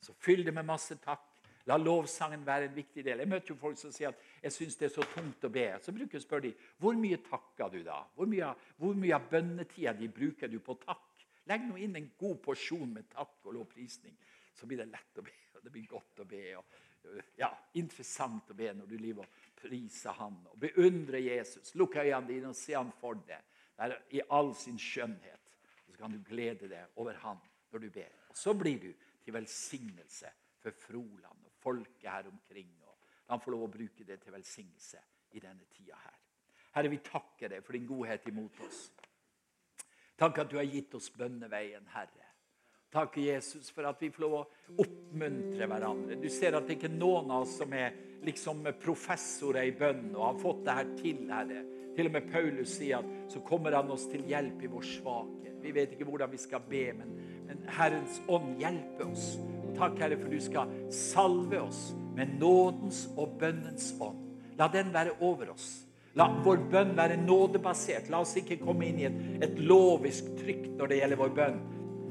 [0.00, 1.26] Så fyll det med masse takk.
[1.68, 3.20] La lovsangen være en viktig del.
[3.20, 5.66] Jeg møter jo folk som sier at jeg syns det er så tungt å be.
[5.84, 7.98] Så bruker jeg å spørre hvor mye takker du da?
[8.16, 11.04] Hvor mye, hvor mye av bønnetida di bruker du på takk?
[11.48, 14.16] Legg nå inn en god porsjon med takk og lovprisning.
[14.56, 16.44] Så blir det lett å be, og det blir godt å be.
[16.56, 16.64] og
[17.36, 21.74] ja, Interessant å be når du lever og priser Han og beundrer Jesus.
[21.78, 25.52] Lukk øynene dine og se Han for deg i all sin skjønnhet.
[25.86, 27.40] Og Så kan du glede deg over Han
[27.72, 28.12] når du ber.
[28.30, 28.90] Og Så blir du
[29.28, 32.70] til velsignelse for Froland og folket her omkring.
[32.88, 32.96] og
[33.28, 35.02] Han får lov å bruke det til velsignelse
[35.36, 36.16] i denne tida her.
[36.72, 38.86] Herre, vi takker deg for din godhet imot oss.
[40.18, 42.24] Takk at du har gitt oss bønneveien, Herre.
[42.88, 44.44] Takk, Jesus, for at vi får lov å
[44.80, 46.16] oppmuntre hverandre.
[46.16, 50.14] Du ser at det ikke er noen av oss som er liksom professorer i bønn
[50.14, 51.64] og har fått det her til, Herre.
[51.98, 55.60] Til og med Paulus sier at så kommer han oss til hjelp i vår svakhet.
[55.60, 57.12] Vi vet ikke hvordan vi skal be, men,
[57.48, 59.32] men Herrens ånd hjelper oss.
[59.64, 64.24] Og takk, Herre, for du skal salve oss med nådens og bønnens ånd.
[64.58, 65.68] La den være over oss.
[66.18, 68.08] La vår bønn være nådebasert.
[68.10, 71.60] La oss ikke komme inn i et, et lovisk trykk når det gjelder vår bønn,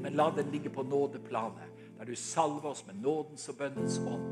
[0.02, 4.26] men la den ligge på nådeplanet, der du salver oss med nådens og bønnens ånd.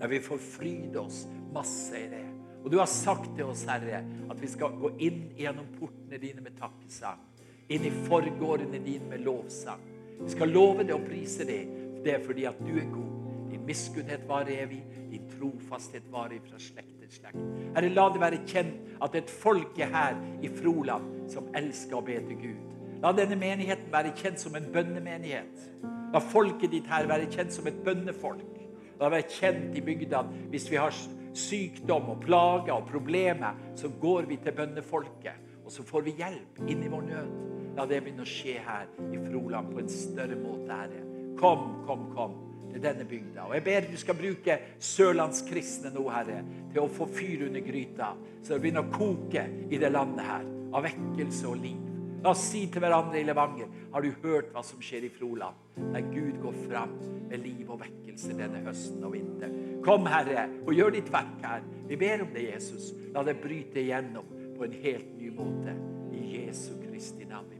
[0.00, 2.26] Der vi får fryde oss masse i det.
[2.64, 6.42] Og du har sagt til oss, Herre, at vi skal gå inn gjennom portene dine
[6.44, 7.22] med takkesang.
[7.70, 9.82] Inn i forgårdene dine med lovsang.
[10.20, 11.60] Vi skal love det og prise det.
[12.04, 13.12] Det er fordi at du er god.
[13.50, 14.80] Din miskunnhet varer evig.
[15.10, 17.38] Din trofasthet varer fra slekt til slekt.
[17.76, 21.98] Herre, la det være kjent at det er et folke her i Froland som elsker
[21.98, 22.66] å be til Gud.
[23.00, 25.62] La denne menigheten være kjent som en bønnemenighet.
[26.12, 28.58] La folket ditt her være kjent som et bønnefolk.
[28.98, 30.94] La det være kjent i bygda hvis vi har
[31.38, 35.46] sykdom og plager og problemer, så går vi til bønnefolket.
[35.64, 37.49] Og så får vi hjelp inn i vår nød.
[37.76, 41.02] La det begynne å skje her i Froland på en større måte, Herre.
[41.40, 42.38] Kom, kom, kom
[42.70, 43.46] til denne bygda.
[43.48, 46.40] Og Jeg ber du skal bruke sørlandskristne nå, Herre,
[46.72, 50.50] til å få fyr under gryta, så det begynner å koke i det landet her
[50.70, 51.86] av vekkelse og liv.
[52.20, 55.56] La oss si til hverandre i Levanger har du hørt hva som skjer i Froland,
[55.94, 56.92] der Gud går fram
[57.30, 59.78] med liv og vekkelse denne høsten og vinteren.
[59.84, 61.64] Kom, Herre, og gjør ditt verk her.
[61.88, 62.90] Vi ber om det, Jesus.
[63.14, 65.78] La det bryte igjennom på en helt ny måte.
[66.12, 67.59] I Jesu Kristi navn.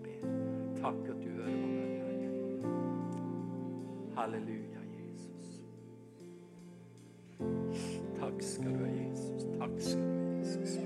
[0.80, 2.62] Takk at du hører på bønnen.
[4.16, 4.80] Halleluja.
[4.96, 5.48] Jesus.
[8.20, 9.42] Takk skal du ha, Jesus.
[9.58, 10.78] Takk skal du ha, Jesus.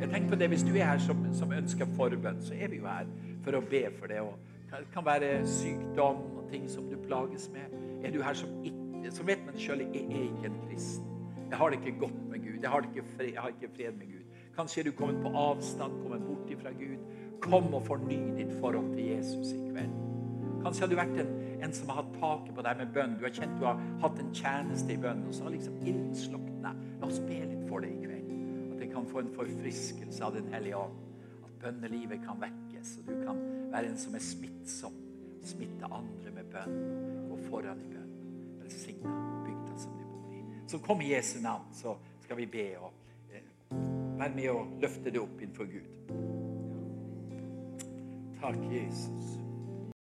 [0.00, 2.76] Jeg tenker på det, Hvis du er her som, som ønsker forbønn, så er vi
[2.76, 3.06] jo her
[3.42, 4.22] for å be for det.
[4.70, 7.74] Det kan være sykdom og ting som du plages med.
[8.04, 11.04] Er du her som ikke, så vet man sjøl jeg er ikke en kristen.
[11.50, 12.62] Jeg har det ikke godt med Gud.
[12.62, 14.24] Jeg har, ikke fred, jeg har ikke fred med Gud.
[14.56, 16.98] Kanskje er du kommet på avstand, kommet bort fra Gud.
[17.42, 19.96] Kom og forny ditt forhold til Jesus i kveld.
[20.62, 21.30] Kanskje har du vært en,
[21.64, 23.16] en som har hatt taket på deg med bønn.
[23.18, 26.14] Du har kjent du har hatt en tjeneste i bønn, og så har liksom ilden
[26.18, 26.74] slukna.
[26.98, 28.32] La oss be litt for det i kveld.
[28.72, 30.98] At det kan få en forfriskelse av Den hellige ånd.
[31.46, 34.98] At bønnelivet kan vekkes, og du kan være en som er smittsom.
[35.46, 36.76] Smitte andre med bønn.
[37.30, 38.12] Gå foran i bønn.
[38.64, 39.14] Velsigna
[39.46, 40.42] bygda som du bor i.
[40.68, 42.92] Så kom i Jesu navn, så skal vi be og
[43.32, 43.46] eh,
[44.18, 46.47] være med og løfte det opp innenfor Gud.
[48.40, 49.38] Takk, Jesus.